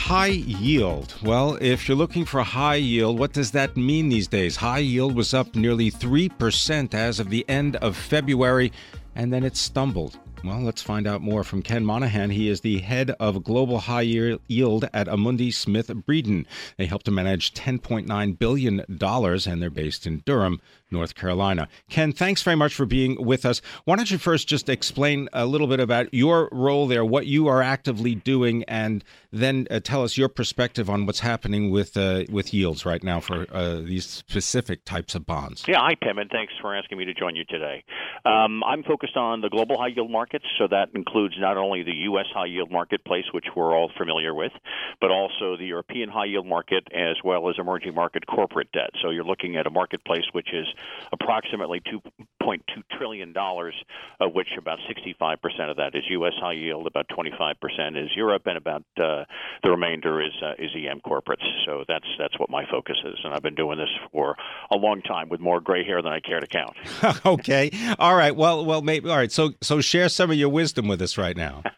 high 0.10 0.26
yield. 0.26 1.14
Well, 1.22 1.60
if 1.62 1.88
you're 1.88 1.96
looking 1.96 2.26
for 2.26 2.42
high 2.42 2.78
yield, 2.78 3.20
what 3.20 3.32
does 3.32 3.52
that 3.52 3.78
mean 3.78 4.10
these 4.10 4.28
days? 4.28 4.56
High 4.56 4.80
yield 4.80 5.14
was 5.14 5.36
up 5.36 5.54
nearly 5.56 5.92
3% 5.92 6.96
as 6.96 7.20
of 7.20 7.30
the 7.30 7.48
end 7.48 7.76
of 7.76 7.96
February 7.96 8.72
and 9.20 9.34
then 9.34 9.44
it 9.44 9.58
stumbled. 9.58 10.18
Well, 10.46 10.62
let's 10.62 10.82
find 10.82 11.06
out 11.06 11.22
more 11.22 11.44
from 11.44 11.62
Ken 11.62 11.84
Monaghan. 11.84 12.30
He 12.30 12.48
is 12.48 12.62
the 12.62 12.80
head 12.80 13.12
of 13.20 13.44
global 13.44 13.80
high 13.80 14.04
yield 14.04 14.86
at 14.94 15.08
Amundi 15.08 15.54
Smith 15.54 15.90
Breeden. 15.90 16.46
They 16.78 16.86
help 16.86 17.04
to 17.04 17.12
manage 17.12 17.54
$10.9 17.54 18.40
billion, 18.40 18.80
and 18.80 19.62
they're 19.62 19.70
based 19.70 20.08
in 20.08 20.24
Durham, 20.26 20.62
North 20.92 21.16
Carolina. 21.16 21.68
Ken, 21.90 22.12
thanks 22.12 22.42
very 22.42 22.56
much 22.56 22.74
for 22.74 22.86
being 22.86 23.24
with 23.24 23.46
us. 23.46 23.62
Why 23.86 23.96
don't 23.96 24.10
you 24.10 24.18
first 24.18 24.48
just 24.48 24.70
explain 24.70 25.30
a 25.34 25.46
little 25.46 25.68
bit 25.68 25.80
about 25.80 26.14
your 26.14 26.50
role 26.52 26.88
there, 26.88 27.06
what 27.06 27.28
you 27.28 27.48
are 27.48 27.62
actively 27.62 28.16
doing, 28.16 28.64
and 28.64 29.04
then 29.32 29.68
uh, 29.70 29.80
tell 29.80 30.04
us 30.04 30.18
your 30.18 30.30
perspective 30.30 30.90
on 30.90 31.06
what's 31.06 31.20
happening 31.20 31.70
with 31.70 31.96
uh, 31.96 32.24
with 32.32 32.54
yields 32.54 32.86
right 32.86 33.04
now 33.04 33.20
for 33.20 33.46
uh, 33.52 33.76
these 33.76 34.06
specific 34.06 34.86
types 34.86 35.16
of 35.16 35.26
bonds. 35.26 35.66
Yeah, 35.68 35.80
hi 35.80 35.96
Pim, 36.02 36.18
and 36.18 36.30
thanks 36.30 36.54
for 36.62 36.76
asking 36.76 36.98
me 36.98 37.06
to 37.06 37.14
join 37.14 37.36
you 37.36 37.46
today. 37.46 37.84
Um, 38.26 38.64
I'm 38.64 38.84
focused 38.84 39.16
on 39.16 39.42
the 39.42 39.50
global 39.50 39.78
high 39.78 39.88
yield 39.88 40.12
markets, 40.12 40.46
so 40.58 40.68
that 40.68 40.90
includes 40.96 41.36
not 41.40 41.58
only 41.58 41.84
the 41.84 41.96
U.S. 42.10 42.26
high 42.34 42.48
yield 42.48 42.72
marketplace, 42.72 43.26
which 43.34 43.46
we're 43.56 43.76
all 43.76 43.92
familiar 43.98 44.34
with, 44.34 44.52
but 45.00 45.12
also 45.12 45.56
the 45.58 45.66
European 45.66 46.10
high 46.10 46.26
yield 46.26 46.46
market 46.46 46.88
as 46.94 47.18
well 47.24 47.50
as 47.50 47.56
emerging 47.58 47.94
market 47.94 48.26
corporate 48.28 48.72
debt. 48.72 48.90
So 49.02 49.10
you're 49.12 49.24
looking 49.24 49.56
at 49.56 49.68
a 49.68 49.70
marketplace 49.70 50.26
which 50.34 50.54
is 50.54 50.68
approximately 51.12 51.82
2.2 51.82 52.60
trillion 52.98 53.34
dollars, 53.34 53.76
of 54.20 54.34
which 54.34 54.50
about 54.58 54.80
65% 54.90 55.38
of 55.70 55.78
that 55.78 55.96
is 55.96 56.04
U.S. 56.10 56.34
high 56.40 56.54
yield, 56.54 56.88
about 56.88 57.08
25% 57.10 58.04
is 58.04 58.10
Europe, 58.16 58.44
and 58.46 58.58
about 58.58 58.84
uh, 58.98 59.24
the 59.64 59.70
remainder 59.70 60.22
is 60.22 60.32
uh, 60.44 60.54
is 60.58 60.72
EM 60.76 61.02
corporates. 61.02 61.46
So 61.66 61.84
that's 61.88 62.06
that's 62.18 62.38
what 62.40 62.50
my 62.50 62.66
focus 62.70 62.98
is, 63.06 63.18
and 63.24 63.34
I've 63.34 63.44
been 63.44 63.56
doing 63.56 63.78
this 63.78 63.90
for 64.12 64.36
a 64.72 64.78
long 64.78 65.02
time 65.02 65.30
with 65.30 65.40
more 65.40 65.60
gray 65.60 65.84
hair 65.84 66.02
than 66.02 66.12
I 66.12 66.20
care 66.20 66.40
to 66.40 66.48
count. 66.48 66.76
okay, 67.26 67.72
all 67.98 68.16
right. 68.16 68.36
Well, 68.36 68.66
well, 68.66 68.82
maybe 68.82 69.10
all 69.10 69.18
right. 69.18 69.32
So 69.32 69.52
so 69.62 69.82
share 69.82 70.10
some 70.10 70.32
of 70.32 70.38
your 70.38 70.50
wisdom 70.50 70.88
with 70.88 71.02
us 71.02 71.18
right 71.18 71.36
now. 71.36 71.64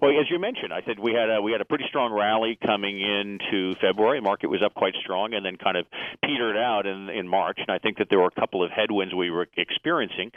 Well, 0.00 0.12
as 0.18 0.30
you 0.30 0.38
mentioned, 0.38 0.72
I 0.72 0.80
said 0.86 0.98
we 0.98 1.12
had 1.12 1.28
a 1.28 1.42
we 1.42 1.52
had 1.52 1.60
a 1.60 1.64
pretty 1.64 1.84
strong 1.88 2.12
rally 2.12 2.58
coming 2.64 3.00
into 3.00 3.74
February. 3.80 4.18
The 4.18 4.24
market 4.24 4.48
was 4.48 4.62
up 4.64 4.74
quite 4.74 4.94
strong, 5.02 5.34
and 5.34 5.44
then 5.44 5.56
kind 5.56 5.76
of 5.76 5.84
petered 6.24 6.56
out 6.56 6.86
in 6.86 7.10
in 7.10 7.28
March. 7.28 7.58
And 7.58 7.70
I 7.70 7.78
think 7.78 7.98
that 7.98 8.08
there 8.08 8.18
were 8.18 8.32
a 8.34 8.40
couple 8.40 8.64
of 8.64 8.70
headwinds 8.70 9.14
we 9.14 9.30
were 9.30 9.46
experiencing. 9.58 10.32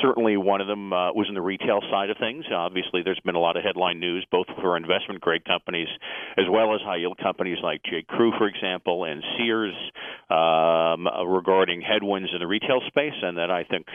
Certainly, 0.00 0.36
one 0.36 0.60
of 0.60 0.68
them 0.68 0.92
uh, 0.92 1.12
was 1.12 1.26
in 1.28 1.34
the 1.34 1.42
retail 1.42 1.80
side 1.90 2.10
of 2.10 2.16
things. 2.18 2.44
Obviously, 2.52 3.02
there's 3.02 3.20
been 3.24 3.34
a 3.34 3.40
lot 3.40 3.56
of 3.56 3.64
headline 3.64 3.98
news, 3.98 4.24
both 4.30 4.46
for 4.60 4.76
investment 4.76 5.20
grade 5.20 5.44
companies 5.44 5.88
as 6.36 6.44
well 6.48 6.74
as 6.74 6.80
high 6.82 6.96
yield 6.96 7.18
companies 7.18 7.58
like 7.62 7.82
J. 7.82 8.04
Crew, 8.08 8.32
for 8.38 8.46
example, 8.46 9.04
and 9.04 9.22
Sears, 9.36 9.74
um, 10.30 11.08
regarding 11.26 11.80
headwinds 11.80 12.30
in 12.32 12.38
the 12.38 12.46
retail 12.46 12.80
space. 12.86 13.18
And 13.22 13.36
that 13.36 13.50
I 13.50 13.64
think. 13.64 13.86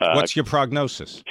Uh, 0.00 0.14
What's 0.14 0.34
your 0.34 0.44
prognosis? 0.44 1.22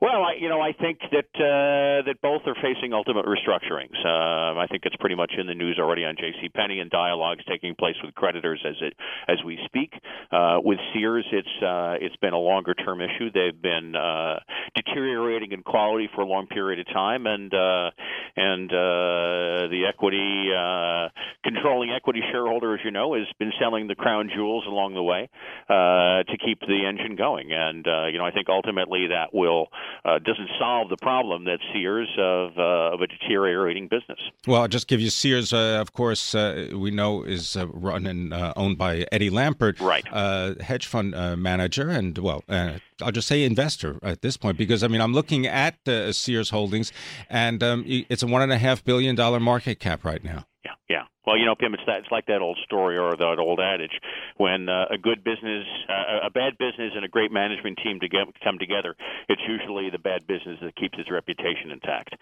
Well, 0.00 0.22
I, 0.22 0.34
you 0.40 0.48
know, 0.48 0.60
I 0.60 0.72
think 0.72 1.00
that 1.10 1.28
uh, 1.34 2.06
that 2.06 2.22
both 2.22 2.42
are 2.46 2.54
facing 2.54 2.92
ultimate 3.00 3.24
restructurings. 3.24 3.96
Uh, 4.04 4.60
I 4.60 4.66
think 4.70 4.82
it's 4.84 4.96
pretty 4.96 5.14
much 5.14 5.32
in 5.38 5.46
the 5.46 5.54
news 5.54 5.78
already 5.80 6.04
on 6.04 6.16
J.C. 6.18 6.50
Penney 6.50 6.80
and 6.80 6.90
dialogues 6.90 7.42
taking 7.48 7.74
place 7.74 7.96
with 8.04 8.14
creditors 8.14 8.60
as 8.68 8.76
it 8.82 8.94
as 9.26 9.38
we 9.44 9.58
speak. 9.64 9.94
Uh, 10.30 10.58
with 10.62 10.78
Sears, 10.92 11.24
it's 11.32 11.62
uh, 11.62 11.96
it's 11.98 12.16
been 12.16 12.34
a 12.34 12.38
longer 12.38 12.74
term 12.74 13.00
issue. 13.00 13.30
They've 13.32 13.60
been 13.60 13.96
uh, 13.96 14.40
deteriorating 14.76 15.52
in 15.52 15.62
quality 15.62 16.10
for 16.14 16.20
a 16.20 16.26
long 16.26 16.46
period 16.46 16.78
of 16.80 16.92
time, 16.92 17.26
and 17.26 17.52
uh, 17.54 17.90
and 18.36 18.70
uh, 18.70 19.72
the 19.72 19.86
equity 19.88 20.50
uh, 20.52 21.08
controlling 21.42 21.92
equity 21.92 22.20
shareholder, 22.30 22.74
as 22.74 22.80
you 22.84 22.90
know, 22.90 23.14
has 23.14 23.26
been 23.38 23.52
selling 23.58 23.88
the 23.88 23.94
crown 23.94 24.30
jewels 24.34 24.64
along 24.66 24.92
the 24.92 25.02
way 25.02 25.28
uh, 25.68 26.22
to 26.24 26.36
keep 26.44 26.60
the 26.60 26.84
engine 26.86 27.16
going. 27.16 27.52
And 27.52 27.86
uh, 27.86 28.06
you 28.06 28.18
know, 28.18 28.26
I 28.26 28.30
think 28.30 28.48
ultimately 28.50 29.08
that 29.08 29.32
will 29.32 29.68
uh, 30.04 30.18
doesn't 30.18 30.50
solve 30.58 30.90
the 30.90 30.98
problem 31.00 31.44
that 31.44 31.58
Sears 31.72 32.10
of 32.18 32.58
uh, 32.58 32.89
of 32.92 33.00
a 33.00 33.06
deteriorating 33.06 33.88
business. 33.88 34.18
Well, 34.46 34.62
I'll 34.62 34.68
just 34.68 34.88
give 34.88 35.00
you 35.00 35.10
Sears, 35.10 35.52
uh, 35.52 35.78
of 35.80 35.92
course, 35.92 36.34
uh, 36.34 36.70
we 36.74 36.90
know 36.90 37.22
is 37.22 37.56
uh, 37.56 37.66
run 37.68 38.06
and 38.06 38.32
uh, 38.32 38.52
owned 38.56 38.78
by 38.78 39.06
Eddie 39.12 39.30
Lampert, 39.30 39.80
right? 39.80 40.06
hedge 40.60 40.86
fund 40.86 41.12
manager, 41.40 41.88
and 41.88 42.16
well, 42.18 42.44
I'll 42.48 43.12
just 43.12 43.28
say 43.28 43.44
investor 43.44 43.98
at 44.02 44.22
this 44.22 44.36
point 44.36 44.58
because 44.58 44.82
I 44.82 44.88
mean 44.88 45.00
I'm 45.00 45.12
looking 45.14 45.46
at 45.46 45.76
Sears 46.12 46.50
Holdings, 46.50 46.92
and 47.28 47.62
um, 47.62 47.84
it's 47.86 48.22
a 48.22 48.26
one 48.26 48.42
and 48.42 48.52
a 48.52 48.58
half 48.58 48.84
billion 48.84 49.14
dollar 49.14 49.40
market 49.40 49.80
cap 49.80 50.04
right 50.04 50.22
now. 50.22 50.46
Yeah, 50.88 50.96
yeah. 50.96 51.04
Well, 51.26 51.36
you 51.36 51.44
know, 51.44 51.54
Pim, 51.54 51.74
it's 51.74 51.82
that 51.86 51.98
it's 51.98 52.10
like 52.10 52.26
that 52.26 52.40
old 52.40 52.58
story 52.64 52.96
or 52.96 53.14
that 53.14 53.38
old 53.38 53.60
adage 53.60 53.92
when 54.38 54.68
uh, 54.68 54.86
a 54.90 54.96
good 54.96 55.22
business, 55.22 55.66
uh, 55.88 56.26
a 56.26 56.30
bad 56.30 56.56
business, 56.58 56.92
and 56.96 57.04
a 57.04 57.08
great 57.08 57.30
management 57.30 57.78
team 57.84 58.00
to 58.00 58.08
get, 58.08 58.26
come 58.42 58.58
together. 58.58 58.96
It's 59.28 59.42
usually 59.46 59.90
the 59.90 59.98
bad 59.98 60.26
business 60.26 60.58
that 60.62 60.74
keeps 60.76 60.98
its 60.98 61.10
reputation 61.10 61.70
intact. 61.72 62.14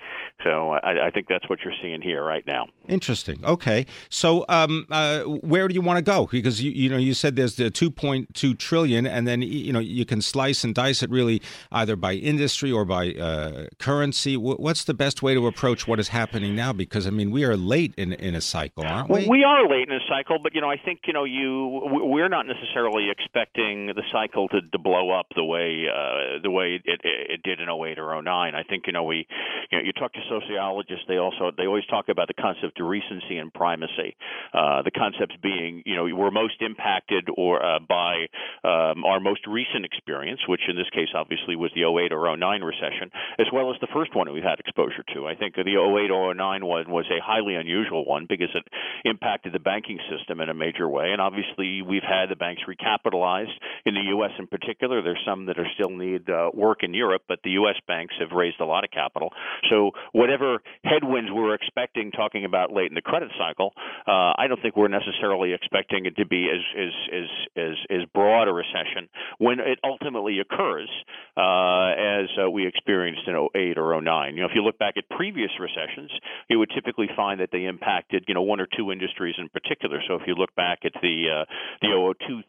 So 0.42 0.70
I, 0.70 1.06
I 1.06 1.10
think 1.10 1.28
that's 1.28 1.48
what 1.48 1.60
you're 1.64 1.74
seeing 1.80 2.02
here 2.02 2.24
right 2.24 2.44
now. 2.46 2.66
Interesting. 2.88 3.44
Okay, 3.44 3.86
so 4.08 4.44
um, 4.48 4.84
uh, 4.90 5.22
where 5.22 5.68
do 5.68 5.74
you 5.74 5.80
want 5.80 5.98
to 5.98 6.02
go? 6.02 6.26
Because 6.26 6.60
you 6.60 6.72
you 6.72 6.90
know 6.90 6.96
you 6.96 7.14
said 7.14 7.36
there's 7.36 7.54
the 7.54 7.70
2.2 7.70 8.58
trillion, 8.58 9.06
and 9.06 9.28
then 9.28 9.42
you 9.42 9.72
know 9.72 9.78
you 9.78 10.04
can 10.04 10.20
slice 10.20 10.64
and 10.64 10.74
dice 10.74 11.04
it 11.04 11.10
really 11.10 11.40
either 11.70 11.94
by 11.94 12.14
industry 12.14 12.72
or 12.72 12.84
by 12.84 13.12
uh, 13.12 13.66
currency. 13.78 14.36
What's 14.36 14.82
the 14.82 14.94
best 14.94 15.22
way 15.22 15.34
to 15.34 15.46
approach 15.46 15.86
what 15.86 16.00
is 16.00 16.08
happening 16.08 16.56
now? 16.56 16.72
Because 16.72 17.06
I 17.06 17.10
mean 17.10 17.30
we 17.30 17.44
are 17.44 17.56
late 17.56 17.94
in 17.96 18.12
in 18.12 18.34
a 18.38 18.40
cycle 18.40 18.86
aren't 18.86 19.10
we? 19.10 19.20
Well, 19.20 19.28
we 19.28 19.44
are 19.44 19.68
late 19.68 19.88
in 19.88 19.94
the 19.94 20.06
cycle, 20.08 20.38
but 20.42 20.54
you 20.54 20.60
know, 20.60 20.70
I 20.70 20.78
think 20.78 21.00
you 21.06 21.12
know, 21.12 21.24
you 21.24 21.80
we're 21.84 22.28
not 22.28 22.46
necessarily 22.46 23.10
expecting 23.10 23.86
the 23.88 24.02
cycle 24.10 24.48
to, 24.48 24.60
to 24.62 24.78
blow 24.78 25.10
up 25.10 25.26
the 25.34 25.44
way 25.44 25.84
uh, 25.90 26.40
the 26.42 26.50
way 26.50 26.80
it, 26.82 27.00
it 27.04 27.42
did 27.42 27.60
in 27.60 27.68
08 27.68 27.98
or 27.98 28.22
09. 28.22 28.54
I 28.54 28.62
think 28.62 28.86
you 28.86 28.92
know, 28.92 29.04
we 29.04 29.26
you 29.70 29.78
know, 29.78 29.84
you 29.84 29.92
talk 29.92 30.12
to 30.14 30.20
sociologists, 30.28 31.04
they 31.08 31.18
also 31.18 31.50
they 31.56 31.66
always 31.66 31.84
talk 31.86 32.08
about 32.08 32.28
the 32.28 32.34
concept 32.34 32.80
of 32.80 32.86
recency 32.86 33.36
and 33.36 33.52
primacy. 33.52 34.16
Uh, 34.54 34.82
the 34.82 34.90
concepts 34.90 35.36
being, 35.42 35.82
you 35.84 35.94
know, 35.94 36.04
we're 36.14 36.30
most 36.30 36.62
impacted 36.62 37.28
or 37.36 37.64
uh, 37.64 37.78
by 37.80 38.26
um, 38.64 39.04
our 39.04 39.20
most 39.20 39.46
recent 39.46 39.84
experience, 39.84 40.40
which 40.48 40.62
in 40.68 40.76
this 40.76 40.88
case 40.90 41.08
obviously 41.14 41.56
was 41.56 41.70
the 41.74 41.82
08 41.82 42.12
or 42.12 42.36
09 42.36 42.62
recession, 42.62 43.10
as 43.38 43.46
well 43.52 43.70
as 43.72 43.76
the 43.80 43.88
first 43.92 44.14
one 44.14 44.32
we've 44.32 44.42
had 44.42 44.58
exposure 44.60 45.04
to. 45.14 45.26
I 45.26 45.34
think 45.34 45.56
the 45.56 45.62
08 45.62 46.10
or 46.10 46.34
09 46.34 46.64
one 46.64 46.90
was 46.90 47.06
a 47.10 47.20
highly 47.20 47.54
unusual 47.54 48.04
one 48.04 48.26
because 48.28 48.50
it 48.54 48.64
impacted 49.04 49.52
the 49.52 49.58
banking 49.58 49.98
system 50.10 50.40
in 50.40 50.48
a 50.48 50.54
major 50.54 50.88
way. 50.88 51.12
And 51.12 51.20
obviously, 51.20 51.82
we've 51.82 52.02
had 52.02 52.30
the 52.30 52.36
banks 52.36 52.62
recapitalized 52.68 53.54
in 53.84 53.94
the 53.94 54.02
U.S. 54.16 54.32
in 54.38 54.46
particular. 54.46 55.02
There's 55.02 55.22
some 55.26 55.46
that 55.46 55.58
are 55.58 55.66
still 55.74 55.90
need 55.90 56.28
uh, 56.28 56.50
work 56.54 56.82
in 56.82 56.94
Europe, 56.94 57.22
but 57.28 57.40
the 57.44 57.50
U.S. 57.50 57.76
banks 57.86 58.14
have 58.20 58.32
raised 58.32 58.60
a 58.60 58.64
lot 58.64 58.84
of 58.84 58.90
capital. 58.90 59.30
So 59.70 59.92
whatever 60.12 60.60
headwinds 60.84 61.30
we're 61.32 61.54
expecting, 61.54 62.10
talking 62.10 62.44
about 62.44 62.72
late 62.72 62.90
in 62.90 62.94
the 62.94 63.02
credit 63.02 63.30
cycle, 63.38 63.72
uh, 64.06 64.34
I 64.36 64.46
don't 64.48 64.60
think 64.60 64.76
we're 64.76 64.88
necessarily 64.88 65.52
expecting 65.52 66.06
it 66.06 66.16
to 66.16 66.26
be 66.26 66.48
as 66.48 66.62
as 66.76 66.92
as 67.12 67.28
as, 67.56 68.00
as 68.02 68.08
broad 68.14 68.48
a 68.48 68.52
recession 68.52 69.08
when 69.38 69.60
it 69.60 69.78
ultimately 69.84 70.40
occurs, 70.40 70.88
uh, 71.36 71.94
as 71.96 72.28
uh, 72.42 72.50
we 72.50 72.66
experienced 72.66 73.22
in 73.26 73.34
08 73.54 73.78
or 73.78 74.00
09. 74.00 74.34
You 74.34 74.42
know, 74.42 74.48
if 74.48 74.54
you 74.54 74.62
look 74.62 74.78
back 74.78 74.94
at 74.96 75.08
previous 75.10 75.50
recessions, 75.60 76.10
you 76.48 76.58
would 76.58 76.70
typically 76.74 77.08
find 77.16 77.40
that 77.40 77.50
they 77.52 77.64
impacted 77.64 78.17
you 78.26 78.34
know 78.34 78.42
one 78.42 78.60
or 78.60 78.66
two 78.76 78.90
industries 78.92 79.36
in 79.38 79.48
particular. 79.48 80.00
So 80.06 80.14
if 80.14 80.22
you 80.26 80.34
look 80.34 80.54
back 80.54 80.80
at 80.84 80.92
the 81.00 81.42
uh, 81.42 81.44
the 81.80 82.14
002 82.28 82.42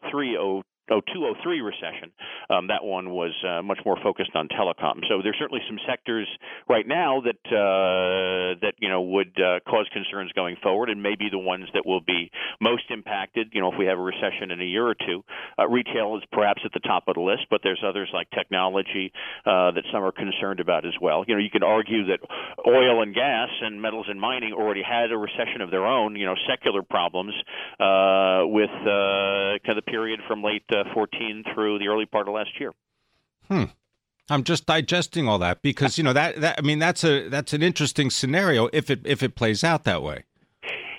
0203 0.90 1.60
recession, 1.60 2.10
um, 2.50 2.66
that 2.66 2.82
one 2.82 3.10
was 3.10 3.30
uh, 3.46 3.62
much 3.62 3.78
more 3.86 3.96
focused 4.02 4.34
on 4.34 4.48
telecom. 4.48 5.06
So 5.08 5.22
there's 5.22 5.38
certainly 5.38 5.62
some 5.68 5.78
sectors 5.86 6.26
right 6.68 6.86
now 6.86 7.22
that 7.22 7.38
uh, 7.46 8.58
that 8.60 8.74
you 8.78 8.88
know 8.88 9.02
would 9.02 9.38
uh, 9.38 9.60
cause 9.68 9.86
concerns 9.92 10.32
going 10.32 10.56
forward, 10.62 10.90
and 10.90 11.02
maybe 11.02 11.28
the 11.30 11.38
ones 11.38 11.66
that 11.74 11.86
will 11.86 12.00
be 12.00 12.30
most 12.60 12.90
impacted. 12.90 13.50
You 13.52 13.60
know, 13.60 13.72
if 13.72 13.78
we 13.78 13.86
have 13.86 13.98
a 13.98 14.02
recession 14.02 14.50
in 14.50 14.60
a 14.60 14.64
year 14.64 14.86
or 14.86 14.94
two, 14.94 15.22
uh, 15.58 15.68
retail 15.68 16.16
is 16.16 16.24
perhaps 16.32 16.62
at 16.64 16.72
the 16.72 16.80
top 16.80 17.04
of 17.06 17.14
the 17.14 17.20
list, 17.20 17.46
but 17.50 17.60
there's 17.62 17.82
others 17.86 18.10
like 18.12 18.28
technology 18.30 19.12
uh, 19.46 19.70
that 19.70 19.84
some 19.92 20.02
are 20.02 20.12
concerned 20.12 20.58
about 20.58 20.84
as 20.84 20.94
well. 21.00 21.24
You 21.26 21.34
know, 21.34 21.40
you 21.40 21.50
can 21.50 21.62
argue 21.62 22.06
that 22.06 22.18
oil 22.66 23.02
and 23.02 23.14
gas 23.14 23.48
and 23.62 23.80
metals 23.80 24.06
and 24.08 24.20
mining 24.20 24.52
already 24.52 24.82
had 24.82 25.12
a 25.12 25.16
recession 25.16 25.60
of 25.60 25.70
their 25.70 25.86
own. 25.86 26.16
You 26.16 26.26
know, 26.26 26.34
secular 26.48 26.82
problems 26.82 27.34
uh, 27.78 28.42
with 28.50 28.70
kind 28.74 29.78
of 29.78 29.84
the 29.84 29.86
period 29.86 30.20
from 30.26 30.42
late. 30.42 30.64
14 30.94 31.44
through 31.54 31.78
the 31.78 31.88
early 31.88 32.06
part 32.06 32.28
of 32.28 32.34
last 32.34 32.50
year. 32.58 32.72
Hmm. 33.48 33.64
I'm 34.28 34.44
just 34.44 34.64
digesting 34.64 35.26
all 35.26 35.38
that 35.40 35.60
because 35.60 35.98
you 35.98 36.04
know 36.04 36.12
that, 36.12 36.40
that 36.40 36.56
I 36.58 36.62
mean 36.62 36.78
that's 36.78 37.02
a 37.02 37.28
that's 37.28 37.52
an 37.52 37.62
interesting 37.62 38.10
scenario 38.10 38.68
if 38.72 38.88
it 38.88 39.00
if 39.04 39.22
it 39.22 39.34
plays 39.34 39.64
out 39.64 39.84
that 39.84 40.02
way. 40.02 40.24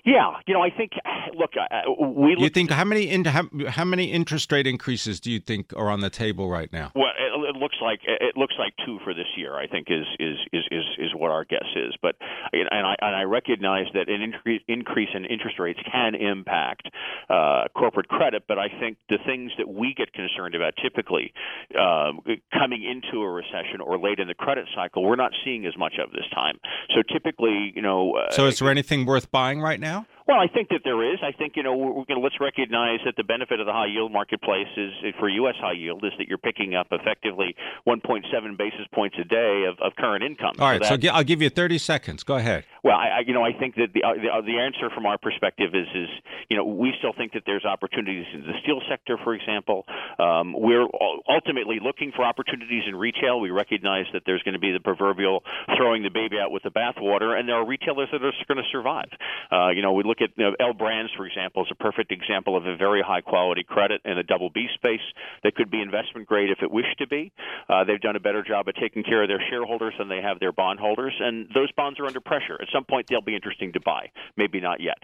Yeah, 0.04 0.32
you 0.48 0.54
know, 0.54 0.62
I 0.62 0.70
think. 0.70 0.92
Look, 1.38 1.52
uh, 1.56 1.92
we. 2.06 2.36
You 2.38 2.50
think 2.50 2.72
how 2.72 2.84
many 2.84 3.10
in, 3.10 3.26
how, 3.26 3.48
how 3.68 3.86
many 3.86 4.12
interest 4.12 4.52
rate 4.52 4.66
increases 4.66 5.20
do 5.20 5.32
you 5.32 5.40
think 5.40 5.74
are 5.76 5.90
on 5.90 6.02
the 6.02 6.10
table 6.10 6.50
right 6.50 6.72
now? 6.74 6.92
Well, 6.96 7.12
it, 7.20 7.56
it 7.56 7.60
looks 7.60 7.78
like 7.82 8.00
it 8.06 8.36
looks 8.36 8.56
like 8.58 8.74
two 8.86 9.00
for 9.04 9.14
this 9.14 9.28
year. 9.38 9.56
I 9.56 9.68
think 9.68 9.88
is 9.90 10.06
is 10.20 10.38
is 10.52 10.64
is, 10.72 10.84
is 10.98 11.10
what 11.16 11.30
our 11.30 11.46
guess 11.46 11.68
is. 11.76 11.94
But 12.02 12.16
and 12.52 12.68
I 12.72 12.96
and 13.02 13.16
I 13.16 13.24
recognize 13.24 13.88
that 13.94 14.10
an 14.10 14.22
increase 14.22 14.62
increase 14.68 15.10
in 15.14 15.26
interest 15.26 15.60
rates 15.60 15.80
can 15.92 16.16
impact 16.16 16.90
uh, 17.30 17.66
corporate 17.76 18.08
credit. 18.08 18.44
But 18.48 18.58
I 18.58 18.70
think 18.80 18.98
the 19.10 19.20
things 19.26 19.52
that 19.58 19.68
we 19.68 19.94
get 19.96 20.14
concerned 20.14 20.56
about 20.56 20.74
typically 20.82 21.34
uh, 21.80 22.12
coming 22.52 22.84
into 22.84 23.22
a 23.22 23.30
recession 23.30 23.82
or 23.82 24.00
late 24.00 24.20
in 24.20 24.28
the 24.28 24.34
credit 24.34 24.66
cycle, 24.76 25.04
we're 25.04 25.16
not 25.16 25.32
seeing 25.46 25.66
as 25.66 25.78
much 25.78 25.96
of 26.04 26.12
this 26.12 26.26
time. 26.34 26.58
So 26.96 27.02
typically, 27.04 27.72
you 27.76 27.82
know. 27.82 28.16
Uh, 28.16 28.32
so 28.32 28.48
is 28.48 28.60
there 28.60 28.70
anything 28.70 29.06
worth 29.06 29.30
buying 29.32 29.62
right 29.62 29.80
now? 29.80 29.91
now? 29.92 30.06
Well, 30.32 30.40
I 30.40 30.48
think 30.48 30.70
that 30.70 30.80
there 30.86 31.04
is. 31.04 31.20
I 31.22 31.34
think 31.36 31.58
you 31.58 31.64
know 31.64 31.76
we're, 31.76 31.92
we're 31.92 32.08
going 32.08 32.16
to 32.16 32.24
let's 32.24 32.40
recognize 32.40 33.04
that 33.04 33.16
the 33.18 33.24
benefit 33.28 33.60
of 33.60 33.66
the 33.66 33.74
high 33.74 33.92
yield 33.92 34.14
marketplace 34.14 34.72
is 34.78 34.94
for 35.20 35.28
U.S. 35.28 35.56
high 35.60 35.76
yield 35.76 36.06
is 36.06 36.14
that 36.18 36.30
you're 36.30 36.38
picking 36.38 36.74
up 36.74 36.88
effectively 36.90 37.54
1.7 37.86 38.24
basis 38.58 38.88
points 38.94 39.18
a 39.20 39.26
day 39.26 39.66
of, 39.68 39.76
of 39.84 39.92
current 40.00 40.24
income. 40.24 40.56
All 40.58 40.70
right, 40.70 40.82
so, 40.82 40.96
that, 40.96 41.04
so 41.04 41.12
I'll 41.12 41.26
give 41.26 41.42
you 41.42 41.50
30 41.50 41.78
seconds. 41.80 42.24
Go 42.24 42.38
ahead. 42.38 42.64
Well, 42.82 42.96
I, 42.96 43.20
I 43.20 43.20
you 43.28 43.34
know 43.34 43.44
I 43.44 43.52
think 43.52 43.76
that 43.76 43.92
the, 43.94 44.08
uh, 44.08 44.14
the 44.16 44.30
uh, 44.32 44.40
the 44.40 44.56
answer 44.56 44.90
from 44.96 45.06
our 45.06 45.18
perspective 45.18 45.76
is 45.76 45.88
is 45.94 46.08
you 46.48 46.56
know 46.56 46.64
we 46.64 46.94
still 47.00 47.12
think 47.12 47.34
that 47.34 47.44
there's 47.46 47.66
opportunities 47.66 48.26
in 48.34 48.48
the 48.48 48.56
steel 48.64 48.80
sector, 48.88 49.20
for 49.26 49.36
example. 49.36 49.84
Um, 50.18 50.56
we're 50.56 50.88
ultimately 51.28 51.84
looking 51.84 52.14
for 52.16 52.24
opportunities 52.24 52.84
in 52.88 52.96
retail. 52.96 53.42
We 53.42 53.52
recognize 53.52 54.06
that 54.14 54.24
there's 54.26 54.44
going 54.44 54.56
to 54.56 54.64
be 54.64 54.72
the 54.72 54.80
proverbial 54.80 55.44
throwing 55.76 56.04
the 56.04 56.10
baby 56.10 56.40
out 56.40 56.52
with 56.52 56.64
the 56.64 56.72
bathwater, 56.72 57.38
and 57.38 57.50
there 57.50 57.58
are 57.58 57.68
retailers 57.68 58.08
that 58.14 58.24
are 58.24 58.32
going 58.48 58.64
to 58.64 58.70
survive. 58.72 59.12
Uh, 59.52 59.76
you 59.76 59.82
know, 59.82 59.92
we 59.92 60.04
look 60.04 60.21
at 60.22 60.30
you 60.38 60.46
know, 60.46 60.56
L 60.60 60.74
Brands, 60.74 61.12
for 61.18 61.26
example, 61.26 61.64
is 61.64 61.70
a 61.72 61.76
perfect 61.76 62.12
example 62.12 62.56
of 62.56 62.66
a 62.66 62.76
very 62.76 63.02
high 63.02 63.22
quality 63.22 63.64
credit 63.64 64.02
in 64.06 64.18
a 64.18 64.24
double 64.24 64.50
B 64.50 64.68
space 64.76 65.02
that 65.44 65.56
could 65.56 65.70
be 65.70 65.82
investment 65.82 66.28
grade 66.28 66.50
if 66.50 66.60
it 66.62 66.72
wished 66.72 66.98
to 67.00 67.08
be. 67.08 67.32
Uh, 67.70 67.84
they've 67.84 68.02
done 68.02 68.16
a 68.16 68.20
better 68.20 68.44
job 68.44 68.68
of 68.68 68.76
taking 68.76 69.04
care 69.04 69.24
of 69.24 69.30
their 69.30 69.44
shareholders 69.50 69.94
than 69.98 70.10
they 70.10 70.22
have 70.22 70.40
their 70.40 70.52
bondholders, 70.52 71.14
and 71.20 71.50
those 71.54 71.72
bonds 71.74 72.00
are 72.00 72.06
under 72.06 72.22
pressure. 72.22 72.58
At 72.62 72.68
some 72.74 72.86
point, 72.86 73.08
they'll 73.10 73.22
be 73.22 73.36
interesting 73.36 73.74
to 73.74 73.80
buy. 73.80 74.10
Maybe 74.38 74.60
not 74.60 74.80
yet. 74.80 74.98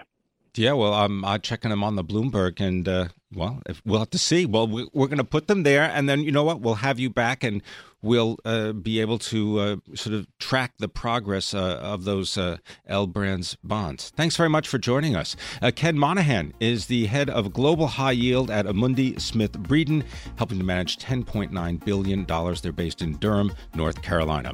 Yeah, 0.58 0.74
well, 0.74 0.94
I'm 0.94 1.24
uh, 1.24 1.38
checking 1.38 1.70
them 1.70 1.84
on 1.84 1.96
the 1.96 2.04
Bloomberg, 2.04 2.60
and 2.60 2.88
uh, 2.88 3.08
well, 3.34 3.62
if, 3.66 3.82
we'll 3.86 4.00
have 4.00 4.10
to 4.12 4.18
see. 4.18 4.46
Well, 4.46 4.68
we, 4.68 4.84
are 4.84 5.08
going 5.08 5.18
to 5.18 5.24
put 5.24 5.48
them 5.48 5.64
there, 5.64 5.84
and 5.84 6.08
then 6.08 6.22
you 6.22 6.32
know 6.32 6.44
what? 6.44 6.62
We'll 6.62 6.76
have 6.76 7.00
you 7.00 7.10
back, 7.10 7.44
and 7.44 7.62
we'll 8.02 8.38
uh, 8.46 8.74
be 8.74 9.00
able 9.02 9.20
to 9.20 9.60
uh, 9.60 9.76
sort 9.96 10.16
of 10.16 10.28
track 10.40 10.74
the 10.80 10.88
progress 10.88 11.54
uh, 11.54 11.80
of 11.82 12.04
those 12.06 12.38
uh, 12.38 12.58
L 12.88 13.08
Brands 13.08 13.58
bonds. 13.64 14.12
Thanks 14.16 14.36
very 14.36 14.50
much 14.50 14.68
for 14.68 14.78
joining 14.78 15.16
us. 15.16 15.36
Ken 15.76 15.98
Monaghan 15.98 16.54
is 16.60 16.88
the 16.88 17.06
head 17.08 17.30
of 17.30 17.54
global 17.54 17.88
high 17.88 18.12
yield 18.12 18.50
at 18.50 18.66
Amundi 18.66 19.20
Smith 19.20 19.54
Breeden, 19.54 20.04
helping 20.38 20.58
to 20.58 20.64
manage 20.64 20.98
10.9 20.98 21.86
billion 21.86 22.26
dollars. 22.26 22.62
They're 22.62 22.72
based 22.72 23.02
in 23.02 23.18
Durham, 23.18 23.54
North 23.76 24.02
Carolina. 24.02 24.54